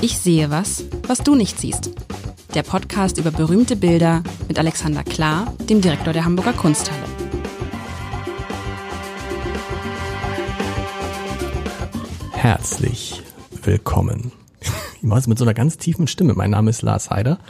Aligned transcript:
Ich 0.00 0.16
sehe 0.18 0.48
was, 0.48 0.84
was 1.08 1.18
du 1.24 1.34
nicht 1.34 1.58
siehst. 1.58 1.90
Der 2.54 2.62
Podcast 2.62 3.18
über 3.18 3.32
berühmte 3.32 3.74
Bilder 3.74 4.22
mit 4.46 4.56
Alexander 4.56 5.02
Klar, 5.02 5.52
dem 5.68 5.80
Direktor 5.80 6.12
der 6.12 6.24
Hamburger 6.24 6.52
Kunsthalle. 6.52 7.02
Herzlich 12.30 13.22
willkommen. 13.64 14.30
Ich 14.60 15.02
mache 15.02 15.18
es 15.18 15.26
mit 15.26 15.36
so 15.36 15.44
einer 15.44 15.54
ganz 15.54 15.78
tiefen 15.78 16.06
Stimme. 16.06 16.34
Mein 16.34 16.52
Name 16.52 16.70
ist 16.70 16.82
Lars 16.82 17.10
Heider 17.10 17.40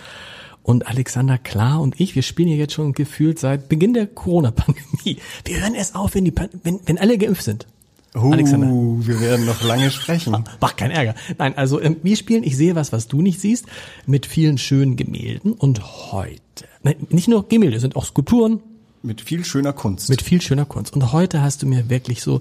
und 0.63 0.87
Alexander 0.87 1.37
Klar 1.37 1.83
und 1.83 2.01
ich, 2.01 2.15
wir 2.15 2.23
spielen 2.23 2.49
ja 2.49 2.57
jetzt 2.57 2.73
schon 2.73 2.95
gefühlt 2.95 3.39
seit 3.39 3.69
Beginn 3.69 3.93
der 3.93 4.07
Corona-Pandemie. 4.07 5.19
Wir 5.45 5.61
hören 5.61 5.75
erst 5.75 5.95
auf, 5.95 6.15
wenn, 6.15 6.25
die, 6.25 6.35
wenn, 6.63 6.81
wenn 6.87 6.97
alle 6.97 7.19
geimpft 7.19 7.43
sind. 7.43 7.67
Uh, 8.15 8.33
Alexander. 8.33 8.67
wir 8.69 9.21
werden 9.21 9.45
noch 9.45 9.63
lange 9.63 9.91
sprechen. 9.91 10.45
Mach 10.61 10.77
kein 10.77 10.91
Ärger. 10.91 11.15
Nein, 11.37 11.57
also 11.57 11.81
ähm, 11.81 11.97
wir 12.03 12.17
spielen 12.17 12.43
Ich 12.43 12.57
sehe 12.57 12.75
was, 12.75 12.93
was 12.93 13.07
du 13.07 13.21
nicht 13.21 13.41
siehst, 13.41 13.67
mit 14.07 14.27
vielen 14.27 14.59
schönen 14.59 14.97
Gemälden 14.97 15.53
und 15.53 16.13
heute, 16.13 16.65
nein, 16.83 16.97
nicht 17.11 17.29
nur 17.29 17.47
Gemälde, 17.49 17.81
sind 17.81 17.97
auch 17.97 18.07
Skulpturen. 18.07 18.61
Mit 19.03 19.21
viel 19.21 19.45
schöner 19.45 19.73
Kunst. 19.73 20.09
Mit 20.09 20.23
viel 20.23 20.41
schöner 20.41 20.65
Kunst. 20.65 20.95
Und 20.95 21.13
heute 21.13 21.43
hast 21.43 21.63
du 21.63 21.67
mir 21.67 21.91
wirklich 21.91 22.23
so, 22.23 22.41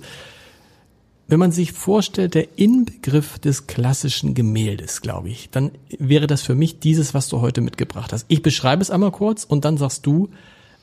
wenn 1.28 1.40
man 1.40 1.52
sich 1.52 1.74
vorstellt, 1.74 2.34
der 2.34 2.58
Inbegriff 2.58 3.38
des 3.38 3.68
klassischen 3.68 4.34
Gemäldes, 4.34 5.02
glaube 5.02 5.30
ich, 5.30 5.50
dann 5.50 5.72
wäre 6.00 6.26
das 6.26 6.42
für 6.42 6.56
mich 6.56 6.80
dieses, 6.80 7.14
was 7.14 7.28
du 7.28 7.42
heute 7.42 7.60
mitgebracht 7.62 8.14
hast. 8.14 8.26
Ich 8.30 8.42
beschreibe 8.42 8.82
es 8.82 8.90
einmal 8.90 9.12
kurz 9.12 9.44
und 9.44 9.66
dann 9.66 9.78
sagst 9.78 10.06
du, 10.06 10.30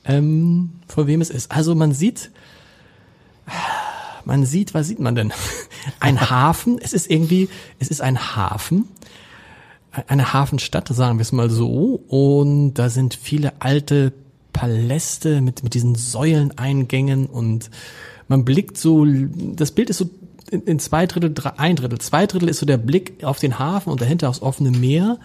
ähm, 0.04 0.72
vor 0.86 1.06
wem 1.06 1.22
es 1.22 1.30
ist. 1.30 1.50
Also 1.50 1.74
man 1.74 1.92
sieht, 1.92 2.30
man 4.26 4.44
sieht, 4.44 4.74
was 4.74 4.88
sieht 4.88 5.00
man 5.00 5.14
denn? 5.14 5.32
Ein 6.00 6.30
Hafen, 6.30 6.78
es 6.80 6.92
ist 6.92 7.10
irgendwie, 7.10 7.48
es 7.78 7.88
ist 7.88 8.00
ein 8.00 8.36
Hafen, 8.36 8.88
eine 10.08 10.32
Hafenstadt, 10.32 10.88
sagen 10.88 11.18
wir 11.18 11.22
es 11.22 11.32
mal 11.32 11.50
so, 11.50 12.02
und 12.08 12.74
da 12.74 12.88
sind 12.88 13.14
viele 13.14 13.52
alte 13.60 14.12
Paläste 14.52 15.40
mit, 15.40 15.62
mit 15.62 15.74
diesen 15.74 15.94
Säuleneingängen. 15.94 17.26
Und 17.26 17.70
man 18.28 18.44
blickt 18.44 18.78
so, 18.78 19.04
das 19.04 19.72
Bild 19.72 19.90
ist 19.90 19.98
so 19.98 20.10
in, 20.50 20.62
in 20.62 20.78
zwei 20.78 21.06
Drittel, 21.06 21.32
drei, 21.34 21.58
ein 21.58 21.76
Drittel, 21.76 21.98
zwei 21.98 22.26
Drittel 22.26 22.48
ist 22.48 22.60
so 22.60 22.66
der 22.66 22.78
Blick 22.78 23.24
auf 23.24 23.38
den 23.38 23.58
Hafen 23.58 23.90
und 23.90 24.00
dahinter 24.00 24.28
aufs 24.28 24.42
offene 24.42 24.70
Meer. 24.70 25.18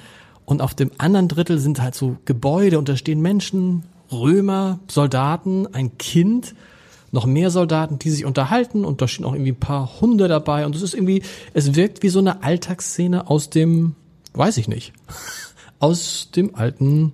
Und 0.46 0.62
auf 0.62 0.74
dem 0.74 0.92
anderen 0.98 1.28
Drittel 1.28 1.60
sind 1.60 1.82
halt 1.82 1.96
so 1.96 2.18
Gebäude 2.26 2.80
und 2.80 2.90
da 2.90 2.98
stehen 2.98 3.22
Menschen, 3.22 3.84
Römer, 4.12 4.80
Soldaten, 4.88 5.68
ein 5.74 5.98
Kind 6.00 6.56
noch 7.12 7.26
mehr 7.26 7.50
Soldaten, 7.50 8.00
die 8.00 8.10
sich 8.10 8.26
unterhalten 8.26 8.86
und 8.86 9.02
da 9.02 9.08
stehen 9.08 9.26
auch 9.26 9.34
irgendwie 9.34 9.52
ein 9.52 9.60
paar 9.60 10.02
Hunde 10.02 10.28
dabei 10.28 10.66
und 10.66 10.76
es 10.76 10.82
ist 10.82 10.94
irgendwie, 10.94 11.24
es 11.54 11.76
wirkt 11.76 12.04
wie 12.04 12.10
so 12.10 12.20
eine 12.20 12.44
Alltagsszene 12.44 13.30
aus 13.30 13.50
dem, 13.50 13.96
weiß 14.34 14.58
ich 14.58 14.68
nicht, 14.68 14.94
aus 15.80 16.30
dem 16.36 16.56
alten 16.56 17.14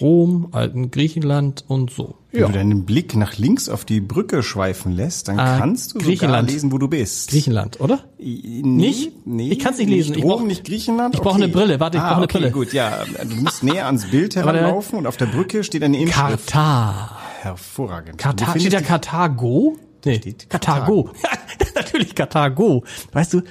Rom, 0.00 0.48
alten 0.52 0.90
Griechenland 0.90 1.64
und 1.68 1.90
so. 1.90 2.16
Wenn 2.30 2.40
ja. 2.40 2.46
du 2.48 2.52
deinen 2.52 2.84
Blick 2.84 3.16
nach 3.16 3.38
links 3.38 3.68
auf 3.68 3.86
die 3.86 4.00
Brücke 4.00 4.42
schweifen 4.42 4.92
lässt, 4.92 5.28
dann 5.28 5.38
ah, 5.38 5.58
kannst 5.58 5.94
du 5.94 6.00
sogar 6.00 6.42
lesen, 6.42 6.70
wo 6.70 6.76
du 6.76 6.86
bist. 6.86 7.30
Griechenland, 7.30 7.80
oder? 7.80 8.00
Nee, 8.18 8.60
nicht? 8.62 9.26
Nee, 9.26 9.50
ich 9.50 9.58
kann 9.58 9.72
es 9.72 9.78
nicht 9.78 9.88
lesen. 9.88 10.16
Nicht 10.16 10.24
Rom, 10.24 10.46
nicht 10.46 10.64
Griechenland. 10.64 11.14
Ich 11.14 11.20
okay. 11.20 11.28
brauche 11.28 11.42
eine 11.42 11.48
Brille. 11.48 11.80
Warte, 11.80 11.96
ich 11.96 12.02
ah, 12.02 12.08
brauche 12.08 12.16
eine 12.16 12.24
okay, 12.24 12.38
Brille. 12.38 12.50
gut, 12.50 12.72
ja. 12.74 13.04
Du 13.26 13.36
musst 13.36 13.62
näher 13.62 13.86
ans 13.86 14.10
Bild 14.10 14.36
heranlaufen 14.36 14.98
und 14.98 15.06
auf 15.06 15.16
der 15.16 15.26
Brücke 15.26 15.64
steht 15.64 15.82
eine 15.82 15.98
Inschrift. 15.98 16.46
Katar. 16.48 17.15
Hervorragend. 17.46 18.18
Katar, 18.18 18.58
steht 18.58 18.72
da 18.72 18.80
Karthago? 18.80 19.78
Nee, 20.04 20.18
steht 20.18 20.50
Karthago. 20.50 21.10
Natürlich 21.76 22.14
Karthago. 22.14 22.82
Weißt 23.12 23.34
du? 23.34 23.42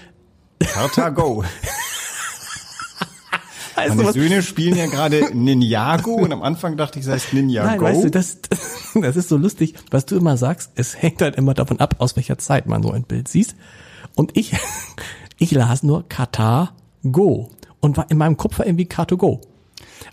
Karthago. 0.59 1.45
Weißt 3.75 3.95
Meine 3.95 4.13
Söhne 4.13 4.41
spielen 4.41 4.77
ja 4.77 4.85
gerade 4.87 5.35
Ninjago 5.35 6.13
und 6.13 6.31
am 6.31 6.41
Anfang 6.43 6.77
dachte 6.77 6.99
ich, 6.99 7.05
es 7.05 7.11
heißt 7.11 7.33
Ninjago. 7.33 7.67
Nein, 7.67 7.81
weißt 7.81 8.05
du, 8.05 8.11
das, 8.11 8.39
das 8.95 9.15
ist 9.17 9.27
so 9.27 9.35
lustig, 9.35 9.75
was 9.91 10.05
du 10.05 10.15
immer 10.15 10.37
sagst. 10.37 10.71
Es 10.75 11.01
hängt 11.01 11.21
halt 11.21 11.35
immer 11.35 11.53
davon 11.53 11.79
ab, 11.81 11.95
aus 11.99 12.15
welcher 12.15 12.37
Zeit 12.37 12.67
man 12.67 12.83
so 12.83 12.91
ein 12.91 13.03
Bild 13.03 13.27
sieht. 13.27 13.55
Und 14.15 14.37
ich, 14.37 14.53
ich 15.39 15.51
las 15.51 15.83
nur 15.83 16.07
Katar 16.07 16.73
Go 17.09 17.49
und 17.81 17.97
war 17.97 18.09
in 18.09 18.17
meinem 18.17 18.37
Kopf 18.37 18.59
war 18.59 18.65
irgendwie 18.65 18.85
Car2Go. 18.85 19.41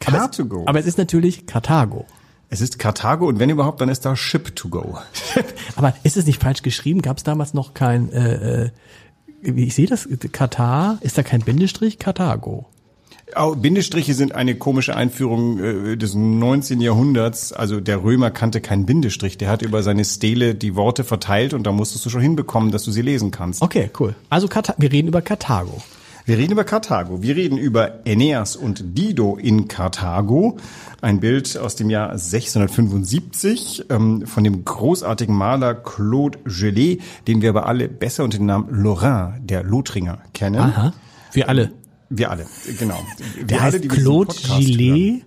Car2Go. 0.00 0.68
Aber 0.68 0.80
es 0.80 0.86
ist 0.86 0.98
natürlich 0.98 1.46
Karthago. 1.46 2.06
Es 2.52 2.60
ist 2.60 2.78
Karthago 2.78 3.26
und 3.28 3.38
wenn 3.38 3.48
überhaupt, 3.48 3.80
dann 3.80 3.88
ist 3.88 4.04
da 4.04 4.14
Ship 4.14 4.54
to 4.54 4.68
go. 4.68 4.98
Aber 5.74 5.94
ist 6.02 6.18
es 6.18 6.26
nicht 6.26 6.42
falsch 6.42 6.60
geschrieben? 6.60 7.00
Gab 7.00 7.16
es 7.16 7.24
damals 7.24 7.54
noch 7.54 7.72
kein, 7.72 8.12
äh, 8.12 8.64
äh, 8.64 8.70
wie 9.40 9.64
ich 9.64 9.74
sehe 9.74 9.86
das, 9.86 10.06
Katar, 10.32 10.98
ist 11.00 11.16
da 11.16 11.22
kein 11.22 11.40
Bindestrich? 11.40 11.98
Karthago. 11.98 12.66
Bindestriche 13.56 14.12
sind 14.12 14.34
eine 14.34 14.54
komische 14.54 14.94
Einführung 14.94 15.60
äh, 15.60 15.96
des 15.96 16.14
19. 16.14 16.82
Jahrhunderts. 16.82 17.54
Also 17.54 17.80
der 17.80 18.04
Römer 18.04 18.30
kannte 18.30 18.60
keinen 18.60 18.84
Bindestrich. 18.84 19.38
Der 19.38 19.48
hat 19.48 19.62
über 19.62 19.82
seine 19.82 20.04
Stele 20.04 20.54
die 20.54 20.76
Worte 20.76 21.04
verteilt 21.04 21.54
und 21.54 21.66
da 21.66 21.72
musstest 21.72 22.04
du 22.04 22.10
schon 22.10 22.20
hinbekommen, 22.20 22.70
dass 22.70 22.84
du 22.84 22.90
sie 22.90 23.00
lesen 23.00 23.30
kannst. 23.30 23.62
Okay, 23.62 23.90
cool. 23.98 24.14
Also 24.28 24.50
wir 24.76 24.92
reden 24.92 25.08
über 25.08 25.22
Karthago. 25.22 25.80
Wir 26.24 26.38
reden 26.38 26.52
über 26.52 26.62
Karthago. 26.62 27.22
Wir 27.22 27.34
reden 27.34 27.58
über 27.58 28.00
Aeneas 28.06 28.54
und 28.54 28.96
Dido 28.96 29.36
in 29.36 29.66
Karthago. 29.66 30.56
Ein 31.00 31.18
Bild 31.18 31.56
aus 31.56 31.74
dem 31.74 31.90
Jahr 31.90 32.16
675 32.16 33.86
ähm, 33.90 34.24
von 34.26 34.44
dem 34.44 34.64
großartigen 34.64 35.34
Maler 35.34 35.74
Claude 35.74 36.38
Gelée, 36.46 37.00
den 37.26 37.42
wir 37.42 37.48
aber 37.48 37.66
alle 37.66 37.88
besser 37.88 38.22
unter 38.22 38.38
dem 38.38 38.46
Namen 38.46 38.68
Lorrain, 38.70 39.44
der 39.44 39.64
Lothringer, 39.64 40.18
kennen. 40.32 40.60
Aha, 40.60 40.92
wir 41.32 41.48
alle. 41.48 41.72
Wir 42.08 42.30
alle, 42.30 42.46
genau. 42.78 43.00
Wir 43.34 43.46
der 43.46 43.62
alle, 43.62 43.72
heißt 43.72 43.88
Claude 43.88 44.32
Gillet. 44.32 45.24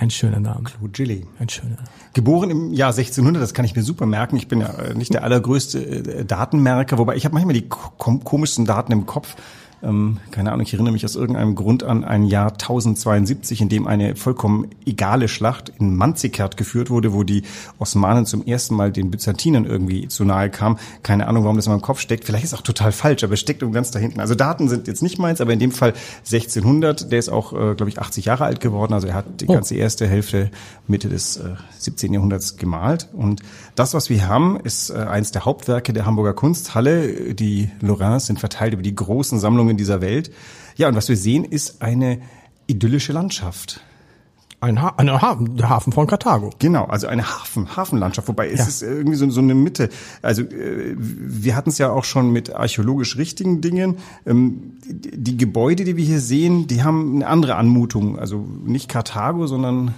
Ein 0.00 0.10
schöner 0.10 0.38
Name. 0.38 0.62
Claude 0.62 0.92
Gillet. 0.92 1.26
Ein 1.40 1.48
schöner. 1.48 1.76
Geboren 2.14 2.50
im 2.50 2.72
Jahr 2.72 2.90
1600, 2.90 3.42
das 3.42 3.52
kann 3.52 3.64
ich 3.64 3.74
mir 3.74 3.82
super 3.82 4.06
merken. 4.06 4.36
Ich 4.36 4.46
bin 4.46 4.60
ja 4.60 4.68
äh, 4.68 4.94
nicht 4.94 5.12
der 5.12 5.24
allergrößte 5.24 5.78
äh, 5.78 6.24
Datenmerker, 6.24 6.98
wobei 6.98 7.16
ich 7.16 7.24
habe 7.24 7.34
manchmal 7.34 7.54
die 7.54 7.68
komischsten 7.68 8.64
Daten 8.64 8.92
im 8.92 9.06
Kopf. 9.06 9.34
Ähm, 9.82 10.18
keine 10.30 10.52
Ahnung, 10.52 10.66
ich 10.66 10.72
erinnere 10.74 10.92
mich 10.92 11.04
aus 11.04 11.14
irgendeinem 11.14 11.54
Grund 11.54 11.84
an 11.84 12.04
ein 12.04 12.24
Jahr 12.24 12.52
1072, 12.52 13.60
in 13.60 13.68
dem 13.68 13.86
eine 13.86 14.16
vollkommen 14.16 14.66
egale 14.84 15.28
Schlacht 15.28 15.72
in 15.78 15.96
Manzikert 15.96 16.56
geführt 16.56 16.90
wurde, 16.90 17.12
wo 17.12 17.22
die 17.22 17.42
Osmanen 17.78 18.26
zum 18.26 18.44
ersten 18.44 18.74
Mal 18.74 18.90
den 18.90 19.10
Byzantinern 19.10 19.64
irgendwie 19.64 20.08
zu 20.08 20.24
nahe 20.24 20.50
kamen. 20.50 20.78
Keine 21.02 21.28
Ahnung, 21.28 21.44
warum 21.44 21.56
das 21.56 21.66
in 21.66 21.72
meinem 21.72 21.82
Kopf 21.82 22.00
steckt. 22.00 22.24
Vielleicht 22.24 22.44
ist 22.44 22.52
es 22.52 22.58
auch 22.58 22.62
total 22.62 22.90
falsch, 22.90 23.22
aber 23.22 23.34
es 23.34 23.40
steckt 23.40 23.62
irgendwo 23.62 23.76
ganz 23.76 23.90
da 23.90 23.98
hinten. 23.98 24.20
Also 24.20 24.34
Daten 24.34 24.68
sind 24.68 24.88
jetzt 24.88 25.02
nicht 25.02 25.18
meins, 25.18 25.40
aber 25.40 25.52
in 25.52 25.60
dem 25.60 25.70
Fall 25.70 25.94
1600. 26.24 27.12
Der 27.12 27.18
ist 27.18 27.28
auch, 27.28 27.52
äh, 27.52 27.74
glaube 27.74 27.88
ich, 27.88 28.00
80 28.00 28.24
Jahre 28.24 28.44
alt 28.44 28.60
geworden. 28.60 28.92
Also 28.94 29.06
er 29.06 29.14
hat 29.14 29.40
die 29.40 29.46
oh. 29.46 29.52
ganze 29.52 29.76
erste 29.76 30.08
Hälfte 30.08 30.50
Mitte 30.88 31.08
des 31.08 31.36
äh, 31.36 31.54
17. 31.78 32.12
Jahrhunderts 32.12 32.56
gemalt. 32.56 33.08
Und 33.12 33.42
das, 33.76 33.94
was 33.94 34.10
wir 34.10 34.26
haben, 34.26 34.58
ist 34.60 34.90
äh, 34.90 34.94
eins 34.94 35.30
der 35.30 35.44
Hauptwerke 35.44 35.92
der 35.92 36.04
Hamburger 36.04 36.34
Kunsthalle. 36.34 37.34
Die 37.34 37.70
Lorrains 37.80 38.26
sind 38.26 38.40
verteilt 38.40 38.72
über 38.72 38.82
die 38.82 38.94
großen 38.94 39.38
Sammlungen 39.38 39.67
Erfahrungen 39.68 39.76
dieser 39.76 40.00
Welt. 40.00 40.30
Ja, 40.76 40.88
und 40.88 40.96
was 40.96 41.08
wir 41.08 41.16
sehen, 41.16 41.44
ist 41.44 41.82
eine 41.82 42.20
idyllische 42.66 43.12
Landschaft. 43.12 43.80
Ein, 44.60 44.82
ha 44.82 44.94
ein 44.96 45.08
Hafen, 45.08 45.56
der 45.56 45.68
Hafen 45.68 45.92
von 45.92 46.08
Karthago. 46.08 46.50
Genau, 46.58 46.86
also 46.86 47.06
eine 47.06 47.22
Hafen, 47.22 47.76
Hafenlandschaft. 47.76 48.26
Wobei 48.26 48.50
es 48.50 48.58
ja. 48.58 48.66
ist 48.66 48.82
irgendwie 48.82 49.16
so, 49.16 49.30
so 49.30 49.40
eine 49.40 49.54
Mitte. 49.54 49.88
Also 50.20 50.42
äh, 50.42 50.96
wir 50.96 51.54
hatten 51.54 51.70
es 51.70 51.78
ja 51.78 51.90
auch 51.90 52.02
schon 52.02 52.32
mit 52.32 52.52
archäologisch 52.52 53.16
richtigen 53.16 53.60
Dingen. 53.60 53.98
Ähm, 54.26 54.72
die, 54.84 55.16
die 55.16 55.36
Gebäude, 55.36 55.84
die 55.84 55.96
wir 55.96 56.04
hier 56.04 56.20
sehen, 56.20 56.66
die 56.66 56.82
haben 56.82 57.16
eine 57.16 57.28
andere 57.28 57.54
Anmutung. 57.54 58.18
Also 58.18 58.44
nicht 58.64 58.88
Karthago, 58.88 59.46
sondern 59.46 59.94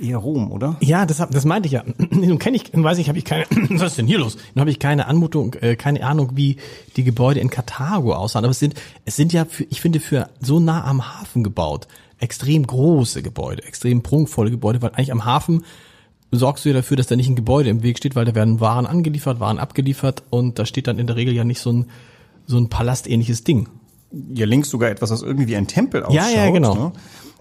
eher 0.00 0.18
Rom, 0.18 0.52
oder? 0.52 0.76
Ja, 0.80 1.06
das, 1.06 1.18
das 1.18 1.44
meinte 1.44 1.66
ich 1.66 1.72
ja. 1.72 1.84
Nun 2.10 2.38
kenne 2.38 2.56
ich, 2.56 2.70
weiß 2.72 2.98
ich, 2.98 3.08
habe 3.08 3.18
ich 3.18 3.24
keine, 3.24 3.46
was 3.50 3.92
ist 3.92 3.98
denn 3.98 4.06
hier 4.06 4.18
los? 4.18 4.36
Nun 4.54 4.60
habe 4.60 4.70
ich 4.70 4.78
keine 4.78 5.06
Anmutung, 5.06 5.54
äh, 5.54 5.76
keine 5.76 6.04
Ahnung, 6.04 6.32
wie 6.34 6.56
die 6.96 7.04
Gebäude 7.04 7.40
in 7.40 7.50
Karthago 7.50 8.14
aussahen. 8.14 8.44
Aber 8.44 8.52
es 8.52 8.58
sind, 8.58 8.74
es 9.04 9.16
sind 9.16 9.32
ja, 9.32 9.44
für, 9.44 9.64
ich 9.64 9.80
finde, 9.80 10.00
für 10.00 10.28
so 10.40 10.60
nah 10.60 10.84
am 10.84 11.06
Hafen 11.06 11.44
gebaut, 11.44 11.88
extrem 12.18 12.66
große 12.66 13.22
Gebäude, 13.22 13.64
extrem 13.64 14.02
prunkvolle 14.02 14.50
Gebäude, 14.50 14.82
weil 14.82 14.90
eigentlich 14.90 15.12
am 15.12 15.24
Hafen 15.24 15.64
sorgst 16.32 16.64
du 16.64 16.70
ja 16.70 16.74
dafür, 16.74 16.96
dass 16.96 17.06
da 17.06 17.16
nicht 17.16 17.28
ein 17.28 17.36
Gebäude 17.36 17.70
im 17.70 17.82
Weg 17.82 17.98
steht, 17.98 18.16
weil 18.16 18.24
da 18.24 18.34
werden 18.34 18.60
Waren 18.60 18.86
angeliefert, 18.86 19.40
Waren 19.40 19.58
abgeliefert 19.58 20.22
und 20.30 20.58
da 20.58 20.66
steht 20.66 20.86
dann 20.86 20.98
in 20.98 21.06
der 21.06 21.16
Regel 21.16 21.34
ja 21.34 21.44
nicht 21.44 21.60
so 21.60 21.72
ein, 21.72 21.86
so 22.46 22.58
ein 22.58 22.68
palastähnliches 22.68 23.44
Ding. 23.44 23.68
Ja, 24.32 24.46
links 24.46 24.70
sogar 24.70 24.90
etwas, 24.90 25.10
was 25.10 25.22
irgendwie 25.22 25.46
wie 25.48 25.56
ein 25.56 25.66
Tempel 25.66 26.02
ausschaut. 26.02 26.32
Ja, 26.32 26.44
ja, 26.44 26.50
genau. 26.50 26.74
Ne? 26.74 26.92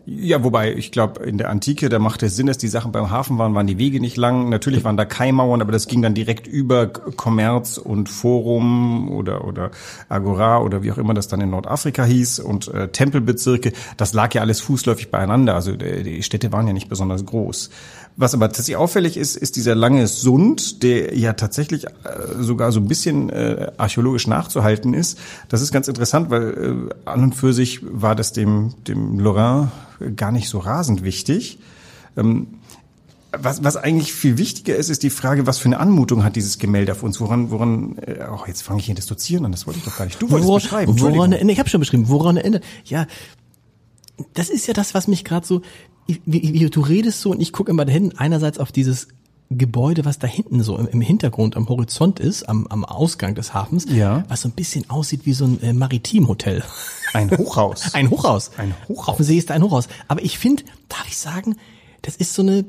Ja, 0.07 0.43
wobei, 0.43 0.71
ich 0.71 0.91
glaube, 0.91 1.23
in 1.23 1.39
der 1.39 1.49
Antike, 1.49 1.89
da 1.89 1.97
macht 1.97 2.21
es 2.21 2.35
Sinn, 2.35 2.45
dass 2.45 2.59
die 2.59 2.67
Sachen 2.67 2.91
beim 2.91 3.09
Hafen 3.09 3.39
waren, 3.39 3.55
waren 3.55 3.65
die 3.65 3.79
Wege 3.79 3.99
nicht 3.99 4.17
lang. 4.17 4.49
Natürlich 4.49 4.83
waren 4.83 4.97
da 4.97 5.05
Kaimauern, 5.05 5.61
aber 5.61 5.71
das 5.71 5.87
ging 5.87 6.03
dann 6.03 6.13
direkt 6.13 6.45
über 6.45 6.85
Kommerz 6.85 7.79
und 7.79 8.07
Forum 8.07 9.09
oder, 9.09 9.45
oder 9.45 9.71
Agora 10.07 10.61
oder 10.61 10.83
wie 10.83 10.91
auch 10.91 10.99
immer 10.99 11.15
das 11.15 11.27
dann 11.27 11.41
in 11.41 11.49
Nordafrika 11.49 12.03
hieß 12.03 12.37
und 12.37 12.67
äh, 12.67 12.89
Tempelbezirke. 12.89 13.71
Das 13.97 14.13
lag 14.13 14.31
ja 14.35 14.41
alles 14.41 14.61
fußläufig 14.61 15.09
beieinander. 15.09 15.55
Also 15.55 15.71
äh, 15.71 16.03
die 16.03 16.21
Städte 16.21 16.51
waren 16.51 16.67
ja 16.67 16.73
nicht 16.73 16.87
besonders 16.87 17.25
groß. 17.25 17.71
Was 18.17 18.33
aber 18.33 18.47
tatsächlich 18.47 18.77
auffällig 18.77 19.17
ist, 19.17 19.35
ist 19.35 19.57
dieser 19.57 19.75
lange 19.75 20.07
Sund, 20.07 20.83
der 20.83 21.17
ja 21.17 21.33
tatsächlich 21.33 21.85
äh, 21.85 21.89
sogar 22.39 22.71
so 22.71 22.79
ein 22.79 22.87
bisschen 22.87 23.29
äh, 23.29 23.71
archäologisch 23.77 24.27
nachzuhalten 24.27 24.93
ist. 24.93 25.19
Das 25.49 25.61
ist 25.61 25.73
ganz 25.73 25.89
interessant, 25.89 26.29
weil 26.29 26.89
äh, 26.89 27.09
an 27.09 27.23
und 27.23 27.35
für 27.35 27.51
sich 27.51 27.81
war 27.83 28.15
das 28.15 28.31
dem, 28.31 28.73
dem 28.87 29.19
Lorrain 29.19 29.69
gar 30.15 30.31
nicht 30.31 30.47
so 30.47 30.59
rasend 30.59 31.03
wichtig. 31.03 31.59
Ähm, 32.15 32.47
was, 33.37 33.65
was 33.65 33.75
eigentlich 33.75 34.13
viel 34.13 34.37
wichtiger 34.37 34.77
ist, 34.77 34.89
ist 34.89 35.03
die 35.03 35.09
Frage, 35.09 35.45
was 35.45 35.57
für 35.57 35.65
eine 35.65 35.81
Anmutung 35.81 36.23
hat 36.23 36.37
dieses 36.37 36.57
Gemälde 36.57 36.93
auf 36.93 37.03
uns? 37.03 37.19
Woran, 37.19 37.51
woran, 37.51 37.97
äh, 37.97 38.25
oh, 38.31 38.45
jetzt 38.47 38.61
fange 38.61 38.79
ich 38.79 38.85
hier 38.85 38.95
das 38.95 39.07
Dozieren 39.07 39.45
an, 39.45 39.51
das 39.51 39.67
wollte 39.67 39.79
ich 39.79 39.85
doch 39.85 39.97
gar 39.97 40.05
nicht. 40.05 40.21
Du 40.21 40.29
wolltest 40.29 40.47
woran, 40.47 40.61
beschreiben. 40.61 40.99
Woran 41.01 41.33
erinnert, 41.33 41.51
ich 41.51 41.59
habe 41.59 41.69
schon 41.69 41.81
beschrieben, 41.81 42.07
woran 42.07 42.37
erinnert. 42.37 42.63
Ja, 42.85 43.07
das 44.33 44.49
ist 44.49 44.67
ja 44.67 44.73
das, 44.73 44.93
was 44.93 45.09
mich 45.09 45.25
gerade 45.25 45.45
so, 45.45 45.61
wie, 46.07 46.21
wie, 46.53 46.69
du 46.69 46.81
redest 46.81 47.21
so 47.21 47.31
und 47.31 47.41
ich 47.41 47.51
gucke 47.51 47.71
immer 47.71 47.85
dahin, 47.85 48.17
einerseits 48.17 48.59
auf 48.59 48.71
dieses 48.71 49.07
Gebäude, 49.51 50.05
was 50.05 50.17
da 50.19 50.27
hinten 50.27 50.63
so 50.63 50.77
im, 50.77 50.87
im 50.87 51.01
Hintergrund 51.01 51.55
am 51.55 51.69
Horizont 51.69 52.19
ist, 52.19 52.43
am, 52.49 52.65
am 52.67 52.83
Ausgang 52.83 53.35
des 53.35 53.53
Hafens, 53.53 53.85
Ja. 53.89 54.23
was 54.27 54.41
so 54.41 54.47
ein 54.49 54.53
bisschen 54.53 54.89
aussieht 54.89 55.21
wie 55.25 55.33
so 55.33 55.45
ein 55.45 55.61
äh, 55.61 55.73
Maritimhotel. 55.73 56.63
Ein 57.13 57.29
Hochhaus. 57.31 57.93
Ein 57.93 58.09
Hochhaus. 58.09 58.51
Ein 58.57 58.73
Hochhaus. 58.87 59.07
Auf 59.09 59.17
dem 59.17 59.25
See 59.25 59.37
ist 59.37 59.49
da 59.49 59.53
ein 59.53 59.63
Hochhaus. 59.63 59.87
Aber 60.07 60.21
ich 60.23 60.37
finde, 60.39 60.63
darf 60.89 61.07
ich 61.07 61.17
sagen, 61.17 61.55
das 62.01 62.15
ist 62.15 62.33
so 62.33 62.41
eine, 62.41 62.65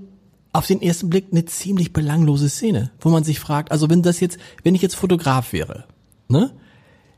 auf 0.53 0.67
den 0.67 0.81
ersten 0.83 1.11
Blick 1.11 1.27
eine 1.33 1.45
ziemlich 1.47 1.93
belanglose 1.93 2.49
Szene, 2.49 2.91
wo 3.01 3.09
man 3.09 3.25
sich 3.25 3.41
fragt, 3.41 3.73
also 3.73 3.91
wenn 3.91 4.03
das 4.03 4.21
jetzt, 4.21 4.39
wenn 4.63 4.75
ich 4.75 4.83
jetzt 4.83 4.95
Fotograf 4.97 5.53
wäre, 5.53 5.85
ne? 6.29 6.53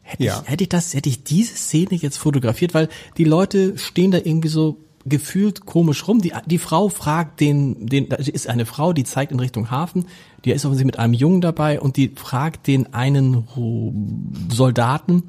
Hätte, 0.03 0.23
Ja. 0.25 0.41
ich, 0.45 0.51
hätte 0.51 0.65
ich 0.65 0.69
das, 0.71 0.95
hätte 0.95 1.09
ich 1.11 1.23
diese 1.25 1.55
Szene 1.55 1.91
jetzt 1.95 2.17
fotografiert, 2.17 2.73
weil 2.75 2.89
die 3.19 3.25
Leute 3.25 3.77
stehen 3.77 4.11
da 4.11 4.19
irgendwie 4.19 4.49
so 4.49 4.79
gefühlt 5.05 5.67
komisch 5.67 6.07
rum. 6.07 6.21
Die, 6.21 6.33
die 6.47 6.59
Frau 6.59 6.89
fragt 6.89 7.41
den, 7.41 7.87
den, 7.87 8.09
da 8.09 8.17
ist 8.17 8.49
eine 8.49 8.67
Frau, 8.67 8.93
die 8.93 9.05
zeigt 9.05 9.33
in 9.33 9.41
Richtung 9.41 9.71
Hafen, 9.71 10.07
die 10.45 10.51
ist 10.51 10.65
offensichtlich 10.65 10.95
mit 10.95 10.99
einem 10.99 11.15
Jungen 11.15 11.41
dabei 11.41 11.81
und 11.81 11.97
die 11.97 12.13
fragt 12.15 12.67
den 12.67 12.93
einen 12.95 13.49
Soldaten, 14.51 15.25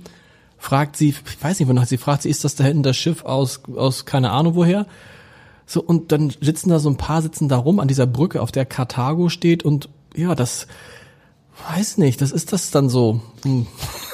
fragt 0.57 0.97
sie, 0.97 1.09
ich 1.09 1.43
weiß 1.43 1.59
nicht, 1.59 1.69
wonach 1.69 1.85
sie 1.85 1.97
fragt, 1.97 2.23
sie 2.23 2.29
ist 2.29 2.43
das 2.43 2.55
da 2.55 2.63
hinten 2.63 2.83
das 2.83 2.97
Schiff 2.97 3.23
aus, 3.23 3.61
aus 3.75 4.05
keine 4.05 4.31
Ahnung 4.31 4.55
woher? 4.55 4.85
So, 5.65 5.81
und 5.81 6.11
dann 6.11 6.33
sitzen 6.41 6.69
da 6.69 6.79
so 6.79 6.89
ein 6.89 6.97
paar 6.97 7.21
sitzen 7.21 7.47
da 7.47 7.57
rum 7.57 7.79
an 7.79 7.87
dieser 7.87 8.07
Brücke, 8.07 8.41
auf 8.41 8.51
der 8.51 8.65
Karthago 8.65 9.29
steht 9.29 9.63
und 9.63 9.89
ja, 10.15 10.35
das 10.35 10.67
weiß 11.69 11.97
nicht, 11.97 12.21
das 12.21 12.31
ist 12.31 12.53
das 12.53 12.71
dann 12.71 12.89
so. 12.89 13.21
Hm. 13.43 13.67